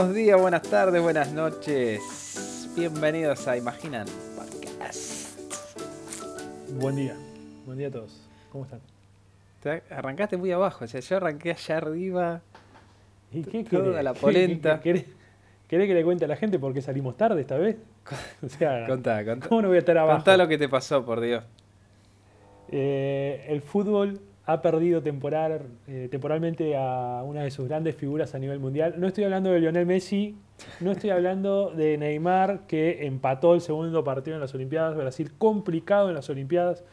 Buenos 0.00 0.16
días, 0.16 0.40
buenas 0.40 0.62
tardes, 0.62 1.02
buenas 1.02 1.30
noches. 1.30 2.70
Bienvenidos 2.74 3.46
a 3.46 3.58
Imaginan 3.58 4.06
Podcast. 4.34 5.38
Buen 6.80 6.96
día, 6.96 7.14
buen 7.66 7.76
día 7.76 7.88
a 7.88 7.90
todos. 7.90 8.26
¿Cómo 8.50 8.64
están? 8.64 8.80
Te 9.62 9.82
arrancaste 9.90 10.38
muy 10.38 10.52
abajo, 10.52 10.86
o 10.86 10.88
sea, 10.88 11.00
yo 11.02 11.18
arranqué 11.18 11.50
allá 11.50 11.76
arriba. 11.76 12.40
¿Y 13.30 13.42
qué 13.42 13.62
Toda 13.62 13.82
querés? 13.84 14.04
la 14.04 14.12
¿Qué- 14.14 14.20
polenta. 14.20 14.80
qué- 14.80 14.82
¿Querés, 14.84 15.04
querés 15.68 15.86
que 15.88 15.94
le 15.94 16.02
cuente 16.02 16.24
a 16.24 16.28
la 16.28 16.36
gente 16.36 16.58
por 16.58 16.72
qué 16.72 16.80
salimos 16.80 17.18
tarde 17.18 17.42
esta 17.42 17.58
vez? 17.58 17.76
O 18.42 18.48
sea, 18.48 18.86
Contá, 18.86 19.22
contá. 19.22 19.48
¿cómo 19.50 19.60
no 19.60 19.68
voy 19.68 19.76
a 19.76 19.80
estar 19.80 19.98
abajo? 19.98 20.16
Contá 20.16 20.38
lo 20.38 20.48
que 20.48 20.56
te 20.56 20.70
pasó, 20.70 21.04
por 21.04 21.20
Dios. 21.20 21.44
Eh, 22.70 23.44
el 23.50 23.60
fútbol 23.60 24.18
ha 24.46 24.62
perdido 24.62 25.02
temporal, 25.02 25.62
eh, 25.86 26.08
temporalmente 26.10 26.76
a 26.76 27.22
una 27.24 27.42
de 27.42 27.50
sus 27.50 27.68
grandes 27.68 27.94
figuras 27.94 28.34
a 28.34 28.38
nivel 28.38 28.58
mundial. 28.58 28.94
No 28.98 29.06
estoy 29.06 29.24
hablando 29.24 29.50
de 29.50 29.60
Lionel 29.60 29.86
Messi, 29.86 30.34
no 30.80 30.92
estoy 30.92 31.10
hablando 31.10 31.70
de 31.70 31.98
Neymar, 31.98 32.66
que 32.66 33.06
empató 33.06 33.54
el 33.54 33.60
segundo 33.60 34.02
partido 34.02 34.36
en 34.36 34.40
las 34.40 34.54
Olimpiadas. 34.54 34.96
Brasil 34.96 35.32
complicado 35.38 36.08
en 36.08 36.14
las 36.14 36.28
Olimpiadas. 36.30 36.84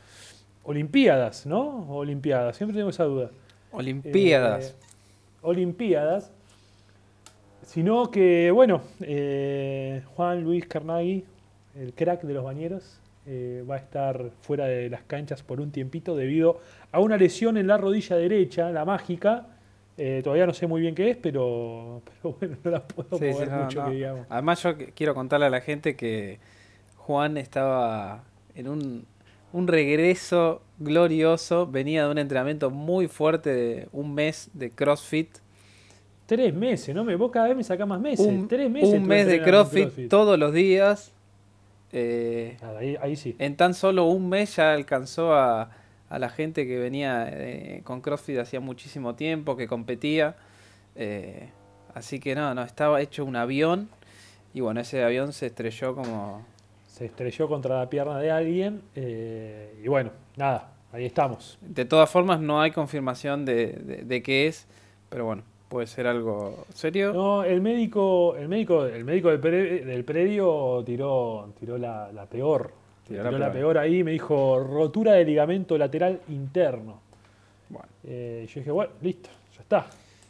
Olimpiadas, 0.64 1.46
¿no? 1.46 1.90
Olimpiadas, 1.90 2.58
siempre 2.58 2.78
tengo 2.78 2.90
esa 2.90 3.06
duda. 3.06 3.32
Olimpiadas. 3.72 4.72
Eh, 4.72 4.76
Olimpiadas. 5.42 6.32
Sino 7.64 8.11
que, 8.11 8.52
bueno, 8.52 8.82
eh, 9.02 10.02
Juan 10.16 10.44
Luis 10.44 10.66
Carnaghi, 10.66 11.26
el 11.76 11.94
crack 11.94 12.23
de 12.23 12.34
los 12.34 12.44
bañeros, 12.44 13.00
eh, 13.28 13.64
va 13.70 13.75
a 13.75 13.78
estar 13.80 14.31
fuera 14.42 14.66
de 14.66 14.89
las 14.89 15.03
canchas 15.03 15.44
por 15.44 15.59
un 15.61 15.72
tiempito 15.72 16.16
debido 16.16 16.59
a 16.92 17.00
una 17.00 17.17
lesión 17.17 17.58
en 17.58 17.67
la 17.67 17.78
rodilla 17.78 18.16
derecha, 18.16 18.72
la 18.72 18.86
mágica. 18.86 19.47
Eh, 19.97 20.22
todavía 20.23 20.45
no 20.45 20.53
sé 20.53 20.67
muy 20.67 20.80
bien 20.81 20.94
qué 20.95 21.09
es, 21.09 21.17
pero, 21.17 22.02
pero 22.22 22.36
bueno, 22.39 22.55
no 22.64 22.72
la 22.72 22.83
puedo 22.88 23.17
Sí, 23.17 23.25
sí, 23.25 23.31
mover 23.33 23.50
no, 23.50 23.64
mucho, 23.64 23.80
no. 23.83 23.89
que 23.89 23.95
digamos. 23.95 24.25
Además, 24.30 24.64
yo 24.64 24.78
qu- 24.78 24.92
quiero 24.95 25.14
contarle 25.16 25.48
a 25.48 25.50
la 25.50 25.61
gente 25.61 25.95
que 25.95 26.39
Juan 26.98 27.36
estaba 27.38 28.23
en 28.55 28.67
un, 28.70 29.05
un 29.53 29.67
regreso 29.67 30.61
glorioso. 30.78 31.66
Venía 31.67 32.05
de 32.05 32.11
un 32.11 32.17
entrenamiento 32.20 32.70
muy 32.70 33.08
fuerte 33.08 33.50
de 33.53 33.88
un 33.92 34.14
mes 34.14 34.50
de 34.53 34.70
CrossFit. 34.70 35.30
Tres 36.28 36.53
meses, 36.53 36.94
¿no? 36.94 37.03
Me, 37.03 37.16
vos 37.16 37.31
cada 37.31 37.48
vez 37.48 37.58
me 37.58 37.64
sacás 37.64 37.88
más 37.88 38.00
meses. 38.00 38.25
Un, 38.25 38.48
Tres 38.48 38.70
meses. 38.70 38.94
un 38.94 39.08
mes 39.08 39.25
de 39.25 39.42
CrossFit, 39.42 40.09
todos 40.09 40.38
los 40.38 40.53
días. 40.53 41.14
Eh, 41.98 42.58
Ah, 42.62 42.73
ahí, 42.80 42.98
ahí 43.02 43.16
sí. 43.16 43.36
En 43.40 43.56
tan 43.56 43.73
solo 43.73 44.06
un 44.06 44.30
mes 44.30 44.56
ya 44.56 44.73
alcanzó 44.73 45.34
a, 45.34 45.72
a 46.09 46.20
la 46.20 46.30
gente 46.30 46.67
que 46.67 46.78
venía 46.78 47.28
eh, 47.30 47.81
con 47.84 48.02
CrossFit 48.02 48.38
hacía 48.39 48.59
muchísimo 48.59 49.16
tiempo, 49.16 49.58
que 49.58 49.67
competía. 49.67 50.36
Eh, 50.95 51.50
así 51.94 52.20
que 52.20 52.36
no, 52.36 52.54
no, 52.54 52.64
estaba 52.64 53.02
hecho 53.02 53.26
un 53.26 53.36
avión. 53.36 53.89
Y 54.54 54.62
bueno, 54.62 54.80
ese 54.81 55.04
avión 55.04 55.34
se 55.34 55.48
estrelló 55.48 55.95
como... 55.95 56.45
se 56.88 57.06
estrelló 57.06 57.48
contra 57.48 57.78
la 57.80 57.89
pierna 57.89 58.17
de 58.20 58.32
alguien 58.32 58.82
y 58.95 59.88
bueno, 59.88 60.11
nada, 60.36 60.72
ahí 60.92 61.06
estamos. 61.06 61.59
De 61.61 61.86
todas 61.86 62.09
formas, 62.09 62.39
no 62.39 62.59
hay 62.59 62.72
confirmación 62.72 63.45
de, 63.45 63.67
de, 63.73 63.98
de 64.04 64.23
qué 64.23 64.48
es, 64.48 64.66
pero 65.09 65.26
bueno, 65.26 65.44
puede 65.70 65.88
ser 65.88 66.08
algo 66.08 66.66
serio. 66.73 67.14
No, 67.14 67.44
el 67.44 67.62
médico, 67.62 68.36
el 68.36 68.48
médico, 68.48 68.86
el 68.86 69.04
médico 69.04 69.30
del, 69.30 69.40
pre- 69.40 69.86
del 69.86 70.04
predio 70.04 70.83
tiró, 70.86 71.52
tiró 71.60 71.78
la, 71.78 72.11
la 72.11 72.26
peor. 72.26 72.72
Tiró 73.08 73.23
Tiró, 73.23 73.38
la 73.38 73.48
la, 73.48 73.54
peor. 73.54 73.77
ahí, 73.77 74.04
me 74.04 74.11
dijo 74.11 74.60
rotura 74.60 75.14
de 75.14 75.23
ligamento 75.26 75.77
lateral 75.77 76.20
interno. 76.30 77.00
Bueno, 77.70 77.88
Eh, 78.06 78.45
yo 78.50 78.60
dije, 78.61 78.72
bueno, 78.72 78.92
listo, 79.02 79.30
ya 79.56 79.61
está, 79.61 79.88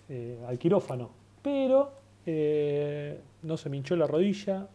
eh, 0.09 0.37
al 0.47 0.57
quirófano. 0.59 1.09
Pero 1.41 1.91
eh, 2.25 3.19
no 3.43 3.57
se 3.57 3.69
me 3.69 3.77
hinchó 3.77 3.95
la 3.95 4.05
rodilla, 4.07 4.67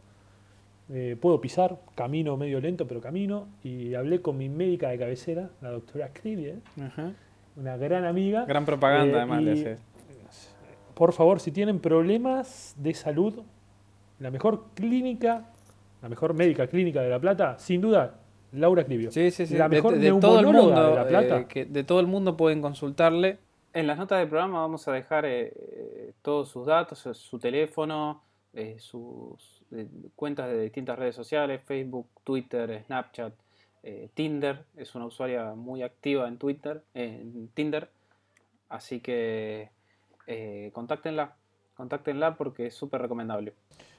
puedo 1.20 1.40
pisar, 1.40 1.76
camino 1.94 2.36
medio 2.36 2.60
lento, 2.60 2.86
pero 2.86 3.00
camino. 3.00 3.46
Y 3.64 3.94
hablé 3.94 4.20
con 4.20 4.36
mi 4.36 4.48
médica 4.48 4.88
de 4.90 4.98
cabecera, 4.98 5.48
la 5.60 5.70
doctora 5.70 6.08
Krieger, 6.12 6.56
ajá. 6.80 7.12
una 7.56 7.76
gran 7.76 8.04
amiga. 8.04 8.44
gran 8.46 8.64
propaganda 8.66 9.18
además 9.18 9.42
le 9.42 9.54
y- 9.54 9.60
hace. 9.60 9.76
Por 10.94 11.12
favor, 11.12 11.40
si 11.40 11.50
tienen 11.52 11.80
problemas 11.80 12.74
de 12.78 12.94
salud, 12.94 13.42
la 14.18 14.30
mejor 14.30 14.66
clínica, 14.74 15.46
la 16.02 16.08
mejor 16.08 16.34
médica 16.34 16.66
clínica 16.66 17.00
de 17.00 17.08
La 17.10 17.18
Plata, 17.20 17.58
sin 17.58 17.80
duda, 17.80 18.18
Laura 18.52 18.84
Clivio. 18.84 19.10
Sí, 19.10 19.30
sí, 19.30 19.46
sí. 19.46 19.56
La 19.56 19.68
De- 19.68 19.76
mejor 19.76 19.98
de, 19.98 20.10
todo 20.20 20.40
el 20.40 20.46
mundo, 20.46 20.70
de 20.90 20.94
La 20.94 21.06
Plata. 21.08 21.38
eh, 21.40 21.46
que 21.48 21.64
de 21.64 21.84
todo 21.84 22.00
el 22.00 22.06
mundo 22.06 22.36
pueden 22.36 22.60
consultarle. 22.60 23.38
En 23.72 23.86
las 23.86 23.96
notas 23.96 24.18
del 24.18 24.28
programa 24.28 24.60
vamos 24.60 24.86
a 24.86 24.92
dejar 24.92 25.24
eh, 25.24 25.52
eh, 25.56 26.12
todos 26.20 26.48
sus 26.50 26.66
datos, 26.66 26.98
su 26.98 27.38
teléfono, 27.38 28.22
eh, 28.52 28.76
sus 28.78 29.62
eh, 29.72 29.86
cuentas 30.14 30.48
de 30.50 30.60
distintas 30.60 30.98
redes 30.98 31.16
sociales, 31.16 31.62
Facebook, 31.64 32.06
Twitter, 32.22 32.82
Snapchat, 32.84 33.32
eh, 33.82 34.10
Tinder. 34.12 34.64
Es 34.76 34.94
una 34.94 35.06
usuaria 35.06 35.54
muy 35.54 35.82
activa 35.82 36.28
en 36.28 36.36
Twitter, 36.36 36.82
en 36.92 37.48
Tinder. 37.54 37.88
Así 38.68 39.00
que 39.00 39.70
eh, 40.26 40.70
contáctenla, 40.72 41.36
contáctenla 41.74 42.36
porque 42.36 42.66
es 42.66 42.74
súper 42.74 43.02
recomendable. 43.02 43.54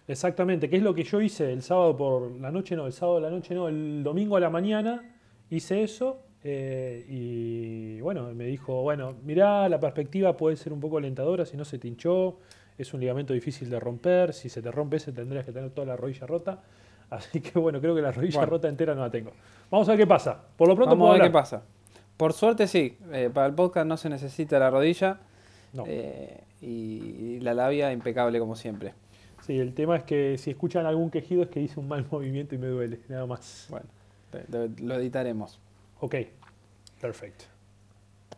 Exactamente, 0.07 0.69
que 0.69 0.77
es 0.77 0.83
lo 0.83 0.93
que 0.93 1.03
yo 1.03 1.21
hice 1.21 1.51
el 1.53 1.61
sábado 1.61 1.95
por 1.95 2.31
la 2.31 2.51
noche, 2.51 2.75
no, 2.75 2.85
el 2.85 2.93
sábado 2.93 3.17
a 3.17 3.21
la 3.21 3.29
noche, 3.29 3.55
no, 3.55 3.69
el 3.69 4.03
domingo 4.03 4.35
a 4.35 4.39
la 4.39 4.49
mañana 4.49 5.15
hice 5.49 5.83
eso 5.83 6.19
eh, 6.43 7.05
y 7.07 8.01
bueno, 8.01 8.33
me 8.33 8.45
dijo, 8.45 8.81
bueno, 8.81 9.15
mirá, 9.23 9.69
la 9.69 9.79
perspectiva 9.79 10.35
puede 10.35 10.57
ser 10.57 10.73
un 10.73 10.81
poco 10.81 10.97
alentadora 10.97 11.45
si 11.45 11.55
no 11.55 11.63
se 11.63 11.79
te 11.79 11.87
hinchó, 11.87 12.39
es 12.77 12.93
un 12.93 12.99
ligamento 12.99 13.33
difícil 13.33 13.69
de 13.69 13.79
romper, 13.79 14.33
si 14.33 14.49
se 14.49 14.61
te 14.61 14.71
rompe 14.71 14.97
ese 14.97 15.13
tendrías 15.13 15.45
que 15.45 15.53
tener 15.53 15.69
toda 15.69 15.87
la 15.87 15.95
rodilla 15.95 16.27
rota, 16.27 16.61
así 17.09 17.39
que 17.39 17.57
bueno, 17.57 17.79
creo 17.79 17.95
que 17.95 18.01
la 18.01 18.11
rodilla 18.11 18.39
Bueno. 18.39 18.49
rota 18.51 18.67
entera 18.67 18.93
no 18.93 19.01
la 19.01 19.09
tengo. 19.09 19.31
Vamos 19.71 19.87
a 19.87 19.91
ver 19.91 19.99
qué 19.99 20.07
pasa, 20.07 20.37
por 20.57 20.67
lo 20.67 20.75
pronto 20.75 20.95
Vamos 20.95 21.11
a 21.11 21.13
ver 21.13 21.21
qué 21.21 21.29
pasa. 21.29 21.63
Por 22.17 22.33
suerte 22.33 22.67
sí, 22.67 22.97
eh, 23.13 23.29
para 23.33 23.47
el 23.47 23.53
podcast 23.53 23.87
no 23.87 23.95
se 23.95 24.09
necesita 24.09 24.59
la 24.59 24.69
rodilla 24.69 25.21
No. 25.73 25.83
eh, 25.87 26.41
y 26.61 27.39
la 27.41 27.53
labia 27.53 27.91
impecable 27.91 28.39
como 28.39 28.55
siempre. 28.55 28.93
Sí, 29.45 29.59
el 29.59 29.73
tema 29.73 29.97
es 29.97 30.03
que 30.03 30.37
si 30.37 30.51
escuchan 30.51 30.85
algún 30.85 31.09
quejido 31.09 31.43
es 31.43 31.49
que 31.49 31.59
hice 31.61 31.79
un 31.79 31.87
mal 31.87 32.05
movimiento 32.11 32.55
y 32.55 32.57
me 32.57 32.67
duele, 32.67 32.99
nada 33.09 33.25
más. 33.25 33.67
Bueno, 33.69 33.85
de- 34.31 34.67
de- 34.69 34.81
lo 34.83 34.95
editaremos. 34.95 35.59
Ok, 35.99 36.15
perfecto. 37.01 37.45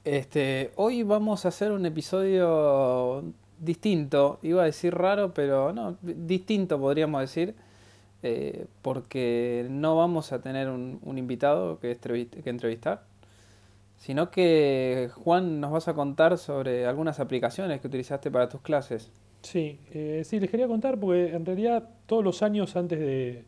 Este, 0.04 0.72
hoy 0.76 1.04
vamos 1.04 1.46
a 1.46 1.50
hacer 1.50 1.72
un 1.72 1.86
episodio 1.86 3.24
distinto, 3.60 4.40
iba 4.44 4.62
a 4.62 4.66
decir 4.66 4.94
raro, 4.94 5.34
pero 5.34 5.74
no, 5.74 5.98
distinto 6.02 6.80
podríamos 6.80 7.22
decir, 7.22 7.56
eh, 8.22 8.66
porque 8.82 9.66
no 9.70 9.96
vamos 9.96 10.32
a 10.32 10.42
tener 10.42 10.70
un, 10.70 11.00
un 11.04 11.18
invitado 11.18 11.80
que, 11.80 11.96
que 11.98 12.50
entrevistar, 12.50 13.04
sino 13.98 14.32
que 14.32 15.10
Juan 15.14 15.60
nos 15.60 15.72
vas 15.72 15.88
a 15.88 15.94
contar 15.94 16.38
sobre 16.38 16.86
algunas 16.86 17.20
aplicaciones 17.20 17.82
que 17.82 17.88
utilizaste 17.88 18.32
para 18.32 18.50
tus 18.50 18.62
clases. 18.62 19.12
Sí, 19.42 19.80
eh, 19.92 20.24
sí, 20.26 20.40
les 20.40 20.50
quería 20.50 20.68
contar 20.68 21.00
porque 21.00 21.34
en 21.34 21.46
realidad 21.46 21.90
todos 22.08 22.24
los 22.24 22.42
años 22.42 22.76
antes 22.76 23.00
de, 23.00 23.46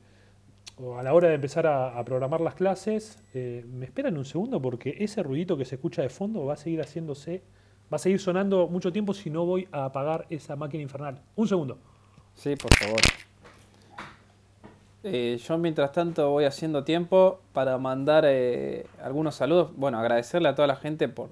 o 0.78 0.98
a 0.98 1.04
la 1.04 1.14
hora 1.14 1.30
de 1.30 1.36
empezar 1.36 1.66
a, 1.66 1.98
a 1.98 2.06
programar 2.06 2.42
las 2.42 2.54
clases, 2.54 3.24
eh, 3.34 3.66
me 3.68 3.86
esperan 3.86 4.18
un 4.18 4.26
segundo 4.26 4.62
porque 4.62 4.96
ese 5.00 5.24
ruidito 5.24 5.58
que 5.58 5.66
se 5.66 5.76
escucha 5.76 6.04
de 6.04 6.10
fondo 6.10 6.46
va 6.46 6.54
a 6.54 6.58
seguir 6.58 6.82
haciéndose, 6.82 7.42
va 7.92 7.96
a 7.96 8.00
seguir 8.00 8.20
sonando 8.20 8.68
mucho 8.68 8.92
tiempo 8.92 9.14
si 9.14 9.30
no 9.30 9.46
voy 9.46 9.68
a 9.72 9.86
apagar 9.86 10.28
esa 10.30 10.56
máquina 10.56 10.84
infernal. 10.84 11.22
Un 11.36 11.48
segundo. 11.48 11.80
Sí, 12.36 12.56
por 12.56 12.74
favor. 12.76 13.02
Eh, 15.04 15.40
yo 15.46 15.58
mientras 15.58 15.92
tanto 15.92 16.30
voy 16.30 16.46
haciendo 16.46 16.84
tiempo 16.84 17.40
para 17.54 17.78
mandar 17.78 18.26
eh, 18.28 18.86
algunos 19.02 19.36
saludos. 19.36 19.72
Bueno, 19.76 20.00
agradecerle 20.00 20.50
a 20.50 20.56
toda 20.56 20.68
la 20.68 20.76
gente 20.76 21.08
por, 21.08 21.30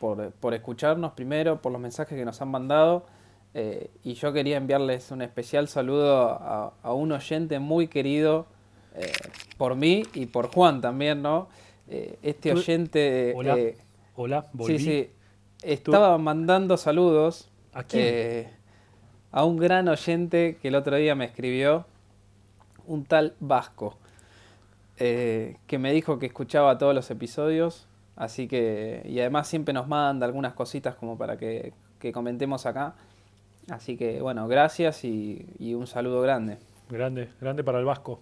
por, 0.00 0.30
por 0.32 0.54
escucharnos 0.54 1.12
primero, 1.12 1.60
por 1.60 1.72
los 1.72 1.80
mensajes 1.80 2.16
que 2.16 2.24
nos 2.24 2.40
han 2.40 2.48
mandado. 2.48 3.06
Eh, 3.54 3.90
y 4.04 4.14
yo 4.14 4.32
quería 4.32 4.56
enviarles 4.56 5.10
un 5.10 5.22
especial 5.22 5.68
saludo 5.68 6.18
a, 6.18 6.72
a 6.82 6.92
un 6.92 7.12
oyente 7.12 7.58
muy 7.58 7.88
querido 7.88 8.46
por 9.56 9.76
mí 9.76 10.02
y 10.14 10.26
por 10.26 10.52
Juan 10.52 10.80
también, 10.80 11.22
¿no? 11.22 11.48
Este 11.86 12.52
oyente... 12.52 13.32
Hola, 13.36 13.56
Hola, 14.16 14.46
volví. 14.52 14.78
Sí, 14.80 14.84
sí. 14.84 15.10
Estaba 15.62 16.18
mandando 16.18 16.76
saludos 16.76 17.48
¿A 17.72 17.84
quién? 17.84 18.48
a 19.30 19.44
un 19.44 19.56
gran 19.56 19.86
oyente 19.86 20.58
que 20.60 20.68
el 20.68 20.74
otro 20.74 20.96
día 20.96 21.14
me 21.14 21.24
escribió, 21.26 21.86
un 22.88 23.04
tal 23.04 23.34
Vasco, 23.40 23.96
eh, 24.96 25.56
que 25.66 25.78
me 25.78 25.92
dijo 25.92 26.18
que 26.18 26.26
escuchaba 26.26 26.76
todos 26.78 26.94
los 26.94 27.10
episodios, 27.10 27.86
así 28.16 28.48
que, 28.48 29.02
y 29.04 29.20
además 29.20 29.46
siempre 29.46 29.72
nos 29.72 29.86
manda 29.86 30.26
algunas 30.26 30.54
cositas 30.54 30.96
como 30.96 31.16
para 31.16 31.36
que, 31.36 31.72
que 32.00 32.12
comentemos 32.12 32.66
acá. 32.66 32.94
Así 33.70 33.96
que 33.96 34.20
bueno, 34.22 34.48
gracias 34.48 35.04
y, 35.04 35.46
y 35.58 35.74
un 35.74 35.86
saludo 35.86 36.20
grande. 36.22 36.58
Grande, 36.88 37.28
grande 37.40 37.62
para 37.62 37.78
el 37.78 37.84
Vasco. 37.84 38.20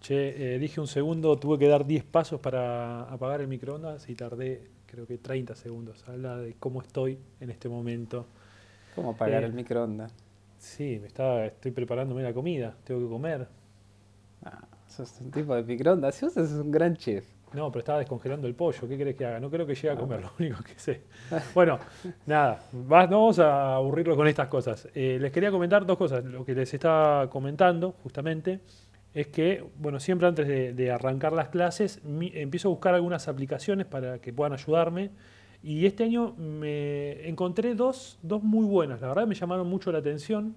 Che, 0.00 0.54
eh, 0.54 0.58
dije 0.60 0.80
un 0.80 0.86
segundo, 0.86 1.36
tuve 1.36 1.58
que 1.58 1.66
dar 1.66 1.84
10 1.84 2.04
pasos 2.04 2.40
para 2.40 3.02
apagar 3.02 3.40
el 3.40 3.48
microondas 3.48 4.08
y 4.08 4.14
tardé 4.14 4.70
creo 4.86 5.06
que 5.06 5.18
30 5.18 5.54
segundos. 5.56 6.04
Habla 6.08 6.36
de 6.36 6.54
cómo 6.58 6.80
estoy 6.80 7.18
en 7.40 7.50
este 7.50 7.68
momento. 7.68 8.26
¿Cómo 8.94 9.10
apagar 9.10 9.42
Eh, 9.42 9.46
el 9.46 9.52
microondas? 9.52 10.12
Sí, 10.58 10.98
me 11.00 11.08
está, 11.08 11.46
estoy 11.46 11.72
preparándome 11.72 12.22
la 12.22 12.32
comida, 12.32 12.76
tengo 12.84 13.00
que 13.00 13.08
comer. 13.08 13.46
Ah, 14.88 14.90
sos 14.90 15.20
un 15.20 15.30
tipo 15.30 15.54
de 15.54 15.62
microondas. 15.62 16.14
Si 16.14 16.24
vos 16.24 16.34
sos 16.34 16.50
un 16.52 16.70
gran 16.70 16.96
chef. 16.96 17.24
No, 17.54 17.70
pero 17.72 17.80
estaba 17.80 17.98
descongelando 17.98 18.46
el 18.46 18.54
pollo, 18.54 18.86
¿qué 18.86 18.98
querés 18.98 19.16
que 19.16 19.24
haga? 19.24 19.40
No 19.40 19.48
creo 19.50 19.66
que 19.66 19.74
llegue 19.74 19.88
a 19.90 19.96
comer, 19.96 20.20
lo 20.20 20.30
único 20.38 20.62
que 20.62 20.78
sé. 20.78 21.02
Bueno, 21.54 21.78
nada, 22.26 22.60
va- 22.74 23.06
no 23.06 23.20
vamos 23.20 23.38
a 23.38 23.76
aburrirlo 23.76 24.16
con 24.16 24.26
estas 24.28 24.48
cosas. 24.48 24.86
Eh, 24.94 25.16
les 25.18 25.32
quería 25.32 25.50
comentar 25.50 25.86
dos 25.86 25.96
cosas. 25.96 26.22
Lo 26.24 26.44
que 26.44 26.54
les 26.54 26.72
estaba 26.74 27.30
comentando, 27.30 27.92
justamente, 28.02 28.60
es 29.14 29.28
que, 29.28 29.64
bueno, 29.78 29.98
siempre 29.98 30.28
antes 30.28 30.46
de, 30.46 30.74
de 30.74 30.90
arrancar 30.90 31.32
las 31.32 31.48
clases, 31.48 32.04
mi- 32.04 32.30
empiezo 32.34 32.68
a 32.68 32.70
buscar 32.70 32.94
algunas 32.94 33.28
aplicaciones 33.28 33.86
para 33.86 34.18
que 34.18 34.30
puedan 34.32 34.52
ayudarme. 34.52 35.10
Y 35.62 35.86
este 35.86 36.04
año 36.04 36.34
me 36.36 37.26
encontré 37.28 37.74
dos, 37.74 38.18
dos 38.22 38.42
muy 38.42 38.66
buenas, 38.66 39.00
la 39.00 39.08
verdad 39.08 39.26
me 39.26 39.34
llamaron 39.34 39.66
mucho 39.66 39.90
la 39.90 39.98
atención. 40.00 40.54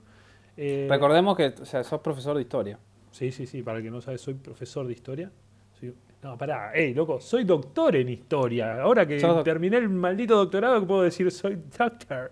Eh, 0.57 0.87
Recordemos 0.89 1.37
que 1.37 1.53
o 1.61 1.65
sea, 1.65 1.83
sos 1.85 2.01
profesor 2.01 2.35
de 2.35 2.41
historia. 2.41 2.77
Sí, 3.11 3.31
sí, 3.31 3.45
sí, 3.45 3.61
para 3.61 3.77
el 3.79 3.83
que 3.83 3.91
no 3.91 4.01
sabe, 4.01 4.17
soy 4.17 4.33
profesor 4.35 4.87
de 4.87 4.93
historia. 4.93 5.31
Soy- 5.79 5.93
no, 6.23 6.37
pará, 6.37 6.71
ey, 6.73 6.93
loco, 6.93 7.19
soy 7.19 7.43
doctor 7.43 7.95
en 7.95 8.09
historia. 8.09 8.81
Ahora 8.81 9.07
que 9.07 9.19
terminé 9.43 9.77
el 9.77 9.89
maldito 9.89 10.35
doctorado, 10.35 10.85
puedo 10.85 11.01
decir 11.03 11.29
soy 11.31 11.55
doctor. 11.77 12.31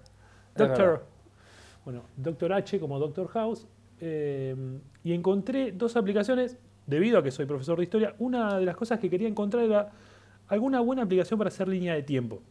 Doctor. 0.56 1.06
Bueno, 1.86 2.04
Doctor 2.18 2.54
H 2.54 2.80
como 2.80 3.00
Doctor 3.00 3.28
House. 3.30 3.68
eh, 4.02 4.56
y 5.04 5.12
encontré 5.14 5.72
dos 5.74 5.96
aplicaciones, 5.98 6.58
debido 6.88 7.18
a 7.20 7.24
que 7.24 7.32
soy 7.32 7.46
profesor 7.46 7.78
de 7.78 7.84
historia. 7.84 8.16
Una 8.20 8.58
de 8.58 8.66
las 8.66 8.76
cosas 8.78 8.98
que 9.00 9.10
quería 9.10 9.28
encontrar 9.28 9.66
era 9.66 9.92
alguna 10.48 10.80
buena 10.80 11.04
aplicación 11.04 11.38
para 11.38 11.50
hacer 11.50 11.68
línea 11.68 11.96
de 11.96 12.04
tiempo. 12.04 12.42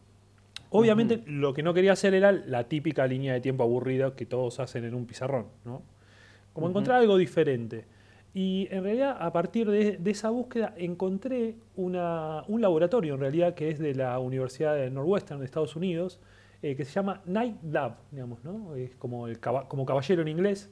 Obviamente, 0.71 1.23
lo 1.25 1.53
que 1.53 1.63
no 1.63 1.73
quería 1.73 1.93
hacer 1.93 2.13
era 2.13 2.31
la 2.31 2.65
típica 2.65 3.07
línea 3.07 3.33
de 3.33 3.41
tiempo 3.41 3.63
aburrida 3.63 4.15
que 4.15 4.25
todos 4.27 4.59
hacen 4.59 4.83
en 4.85 4.93
un 4.93 5.05
pizarrón, 5.07 5.47
¿no? 5.65 5.81
Como 6.53 6.67
encontrar 6.69 6.99
algo 6.99 7.17
diferente. 7.17 7.85
Y 8.33 8.67
en 8.71 8.83
realidad, 8.83 9.17
a 9.19 9.31
partir 9.33 9.69
de, 9.69 9.97
de 9.97 10.11
esa 10.11 10.29
búsqueda, 10.29 10.73
encontré 10.77 11.55
una- 11.75 12.43
un 12.47 12.61
laboratorio, 12.61 13.15
en 13.15 13.19
realidad, 13.21 13.55
que 13.55 13.69
es 13.69 13.79
de 13.79 13.95
la 13.95 14.19
Universidad 14.19 14.75
de 14.75 14.89
Northwestern 14.91 15.39
de 15.39 15.45
Estados 15.45 15.75
Unidos, 15.75 16.19
eh, 16.61 16.75
que 16.75 16.85
se 16.85 16.91
llama 16.91 17.21
Night 17.25 17.55
Lab, 17.63 17.95
digamos, 18.11 18.43
¿no? 18.43 18.75
Es 18.75 18.95
como, 18.95 19.27
el 19.27 19.39
como 19.39 19.85
caballero 19.85 20.21
en 20.21 20.27
inglés, 20.27 20.69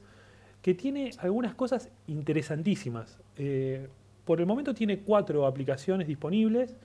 que 0.62 0.74
tiene 0.74 1.10
algunas 1.18 1.54
cosas 1.54 1.90
interesantísimas. 2.06 3.18
Eh, 3.36 3.88
por 4.24 4.40
el 4.40 4.46
momento 4.46 4.74
tiene 4.74 5.00
cuatro 5.00 5.46
aplicaciones 5.46 6.06
disponibles. 6.06 6.76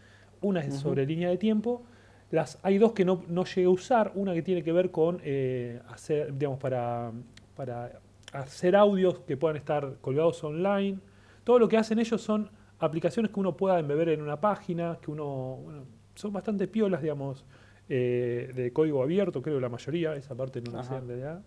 Una 0.41 0.61
es 0.61 0.73
sobre 0.75 1.05
línea 1.05 1.29
de 1.29 1.37
tiempo. 1.37 1.83
Las, 2.31 2.59
hay 2.63 2.77
dos 2.77 2.93
que 2.93 3.05
no, 3.05 3.23
no 3.27 3.43
llegué 3.45 3.65
a 3.65 3.69
usar. 3.69 4.11
Una 4.15 4.33
que 4.33 4.41
tiene 4.41 4.63
que 4.63 4.71
ver 4.71 4.89
con 4.91 5.19
eh, 5.23 5.79
hacer, 5.89 6.37
digamos, 6.37 6.59
para, 6.59 7.11
para 7.55 7.99
hacer 8.33 8.75
audios 8.75 9.19
que 9.19 9.38
puedan 9.38 9.57
estar 9.57 9.97
colgados 10.01 10.44
online. 10.44 11.00
Todo 11.44 11.59
lo 11.59 11.68
que 11.68 11.77
hacen 11.77 12.00
ellos 12.00 12.21
son 12.21 12.50
aplicaciones 12.80 13.31
que 13.31 13.39
uno 13.39 13.56
pueda 13.56 13.80
embeber 13.80 14.09
en 14.09 14.21
una 14.21 14.39
página, 14.41 14.97
que 15.01 15.12
uno, 15.12 15.59
bueno, 15.63 15.83
son 16.15 16.33
bastante 16.33 16.68
piolas, 16.68 17.01
digamos, 17.01 17.45
eh, 17.89 18.51
de 18.56 18.71
código 18.74 19.01
abierto, 19.03 19.41
creo 19.41 19.59
la 19.59 19.69
mayoría, 19.69 20.15
esa 20.15 20.35
parte 20.35 20.62
no 20.62 20.71
la 20.71 20.83
sé 20.83 20.95
en 20.95 21.07
realidad. 21.07 21.41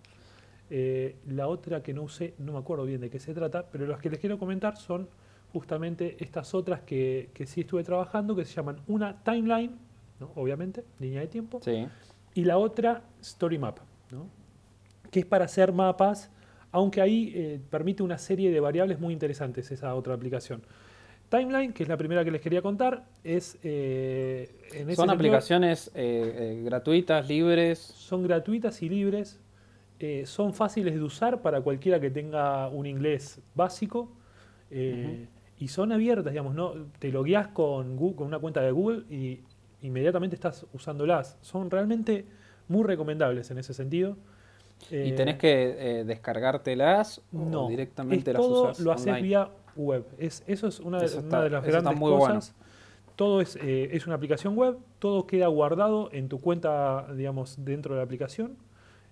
Eh, 0.68 1.16
la 1.28 1.46
otra 1.48 1.82
que 1.82 1.92
no 1.94 2.02
usé, 2.02 2.34
no 2.38 2.52
me 2.52 2.58
acuerdo 2.58 2.84
bien 2.84 3.00
de 3.00 3.08
qué 3.10 3.18
se 3.18 3.32
trata, 3.34 3.66
pero 3.70 3.86
las 3.86 4.00
que 4.00 4.10
les 4.10 4.18
quiero 4.18 4.38
comentar 4.38 4.76
son 4.76 5.08
justamente 5.52 6.16
estas 6.22 6.54
otras 6.54 6.80
que, 6.80 7.30
que 7.34 7.46
sí 7.46 7.60
estuve 7.62 7.84
trabajando, 7.84 8.34
que 8.34 8.44
se 8.44 8.54
llaman 8.54 8.76
una 8.88 9.22
timeline, 9.22 9.76
¿no? 10.20 10.30
obviamente, 10.34 10.84
línea 10.98 11.20
de 11.20 11.28
tiempo, 11.28 11.60
Sí. 11.62 11.86
y 12.34 12.44
la 12.44 12.58
otra 12.58 13.02
Story 13.20 13.58
Map, 13.58 13.78
¿no? 14.10 14.26
que 15.10 15.20
es 15.20 15.26
para 15.26 15.44
hacer 15.44 15.72
mapas, 15.72 16.30
aunque 16.76 17.00
ahí 17.00 17.32
eh, 17.34 17.58
permite 17.70 18.02
una 18.02 18.18
serie 18.18 18.50
de 18.50 18.60
variables 18.60 19.00
muy 19.00 19.14
interesantes 19.14 19.70
esa 19.70 19.94
otra 19.94 20.12
aplicación. 20.12 20.60
Timeline, 21.30 21.72
que 21.72 21.84
es 21.84 21.88
la 21.88 21.96
primera 21.96 22.22
que 22.22 22.30
les 22.30 22.42
quería 22.42 22.60
contar, 22.60 23.06
es 23.24 23.58
eh, 23.62 24.50
en 24.72 24.90
ese 24.90 24.96
Son 24.96 25.08
sentido, 25.08 25.12
aplicaciones 25.14 25.90
eh, 25.94 26.60
gratuitas, 26.66 27.26
libres. 27.26 27.78
son 27.78 28.24
gratuitas 28.24 28.82
y 28.82 28.90
libres, 28.90 29.40
son 30.26 30.52
fáciles 30.52 30.92
de 30.94 31.00
usar 31.02 31.40
para 31.40 31.62
cualquiera 31.62 31.98
que 31.98 32.10
tenga 32.10 32.68
un 32.68 32.84
inglés 32.84 33.40
básico 33.54 34.12
y 34.70 35.68
son 35.68 35.92
abiertas, 35.92 36.30
digamos, 36.30 36.54
¿no? 36.54 36.74
Te 36.98 37.10
logueas 37.10 37.48
con, 37.48 37.96
con 37.96 38.26
una 38.26 38.38
cuenta 38.38 38.60
de 38.60 38.70
Google 38.70 39.04
y 39.08 39.40
inmediatamente 39.80 40.36
estás 40.36 40.66
usándolas. 40.74 41.38
Son 41.40 41.70
realmente 41.70 42.26
muy 42.68 42.84
recomendables 42.84 43.50
en 43.50 43.56
ese 43.56 43.72
sentido. 43.72 44.18
Y 45.02 45.12
Eh, 45.12 45.12
tenés 45.12 45.36
que 45.38 46.00
eh, 46.00 46.04
descargártelas 46.04 47.22
no, 47.32 47.66
o 47.66 47.68
directamente 47.68 48.30
es 48.30 48.34
las 48.34 48.42
todo 48.42 48.62
usas 48.70 48.80
lo 48.80 48.92
haces 48.92 49.14
online. 49.14 49.22
vía 49.22 49.50
web. 49.76 50.04
Es, 50.18 50.42
eso 50.46 50.66
es 50.68 50.80
una 50.80 51.00
de, 51.00 51.06
Eso 51.06 51.20
una 51.20 51.42
de 51.42 51.50
las 51.50 51.64
grandes 51.64 51.94
muy 51.96 52.12
bueno. 52.12 52.36
cosas. 52.36 52.54
Todo 53.16 53.40
es, 53.40 53.56
eh, 53.56 53.90
es 53.92 54.06
una 54.06 54.16
aplicación 54.16 54.56
web, 54.56 54.76
todo 54.98 55.26
queda 55.26 55.46
guardado 55.48 56.10
en 56.12 56.28
tu 56.28 56.40
cuenta, 56.40 57.06
digamos, 57.14 57.56
dentro 57.64 57.94
de 57.94 57.98
la 58.00 58.04
aplicación. 58.04 58.58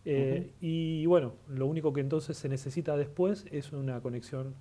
Eh, 0.05 0.53
Y 0.61 1.07
bueno, 1.07 1.35
lo 1.49 1.67
único 1.67 1.93
que 1.95 2.01
entonces 2.03 2.37
se 2.37 2.49
necesita 2.49 2.97
después 2.97 3.47
es 3.51 3.73
una 3.73 4.01
conexión 4.03 4.55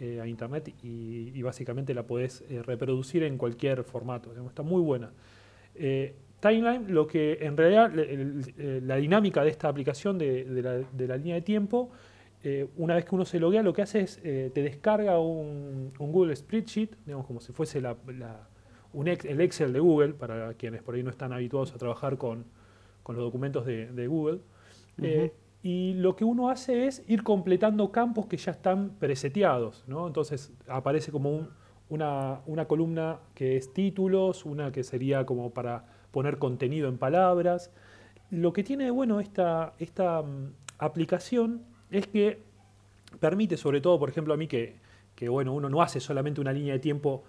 eh, 0.00 0.20
a 0.20 0.26
internet 0.28 0.68
y, 0.82 1.30
y 1.34 1.42
básicamente 1.42 1.94
la 1.94 2.04
podés 2.06 2.44
reproducir 2.64 3.24
en 3.24 3.36
cualquier 3.38 3.82
formato. 3.84 4.30
digamos, 4.30 4.50
está 4.52 4.62
muy 4.62 4.80
buena. 4.82 5.12
Timeline, 6.48 6.92
lo 6.92 7.06
que 7.06 7.38
en 7.40 7.56
realidad 7.56 7.90
eh, 7.96 8.80
la 8.84 8.96
dinámica 8.96 9.42
de 9.42 9.50
esta 9.50 9.68
aplicación 9.68 10.18
de, 10.18 10.44
de 10.44 10.62
la, 10.62 10.72
de 10.74 11.06
la 11.08 11.16
línea 11.16 11.36
de 11.36 11.42
tiempo, 11.42 11.90
eh, 12.42 12.68
una 12.76 12.94
vez 12.94 13.06
que 13.06 13.14
uno 13.14 13.24
se 13.24 13.40
loguea, 13.40 13.62
lo 13.62 13.72
que 13.72 13.82
hace 13.82 14.00
es 14.00 14.20
eh, 14.22 14.50
te 14.52 14.62
descarga 14.62 15.18
un, 15.18 15.92
un 15.98 16.12
Google 16.12 16.36
Spreadsheet, 16.36 16.90
digamos 17.06 17.26
como 17.26 17.40
si 17.40 17.52
fuese 17.52 17.80
la- 17.80 17.96
la- 18.18 18.48
un 18.92 19.08
ex- 19.08 19.24
el 19.24 19.40
Excel 19.40 19.72
de 19.72 19.80
Google, 19.80 20.12
para 20.12 20.52
quienes 20.54 20.82
por 20.82 20.94
ahí 20.94 21.02
no 21.02 21.10
están 21.10 21.32
habituados 21.32 21.72
a 21.74 21.78
trabajar 21.78 22.16
con, 22.18 22.44
con 23.02 23.16
los 23.16 23.24
documentos 23.24 23.64
de, 23.66 23.86
de 23.90 24.06
Google. 24.06 24.40
Eh, 25.02 25.32
y 25.62 25.94
lo 25.94 26.14
que 26.14 26.24
uno 26.24 26.50
hace 26.50 26.86
es 26.86 27.02
ir 27.08 27.22
completando 27.22 27.90
campos 27.90 28.26
que 28.26 28.36
ya 28.36 28.52
están 28.52 28.90
preseteados, 29.00 29.82
¿no? 29.88 30.06
Entonces 30.06 30.52
aparece 30.68 31.10
como 31.10 31.30
un- 31.30 31.48
una, 31.88 32.40
una 32.46 32.66
columna 32.66 33.18
que 33.34 33.56
es 33.56 33.72
títulos, 33.72 34.44
una 34.44 34.70
que 34.72 34.82
sería 34.84 35.24
como 35.26 35.50
para 35.52 35.84
poner 36.14 36.38
contenido 36.38 36.88
en 36.88 36.96
palabras. 36.96 37.72
Lo 38.30 38.52
que 38.52 38.62
tiene 38.62 38.84
de 38.84 38.90
bueno 38.92 39.18
esta, 39.18 39.74
esta 39.80 40.22
mm, 40.22 40.52
aplicación 40.78 41.62
es 41.90 42.06
que 42.06 42.38
permite, 43.18 43.56
sobre 43.56 43.80
todo, 43.80 43.98
por 43.98 44.08
ejemplo, 44.08 44.32
a 44.32 44.36
mí 44.36 44.46
que, 44.46 44.76
que, 45.16 45.28
bueno, 45.28 45.52
uno 45.52 45.68
no 45.68 45.82
hace 45.82 45.98
solamente 45.98 46.40
una 46.40 46.52
línea 46.52 46.72
de 46.72 46.78
tiempo 46.78 47.24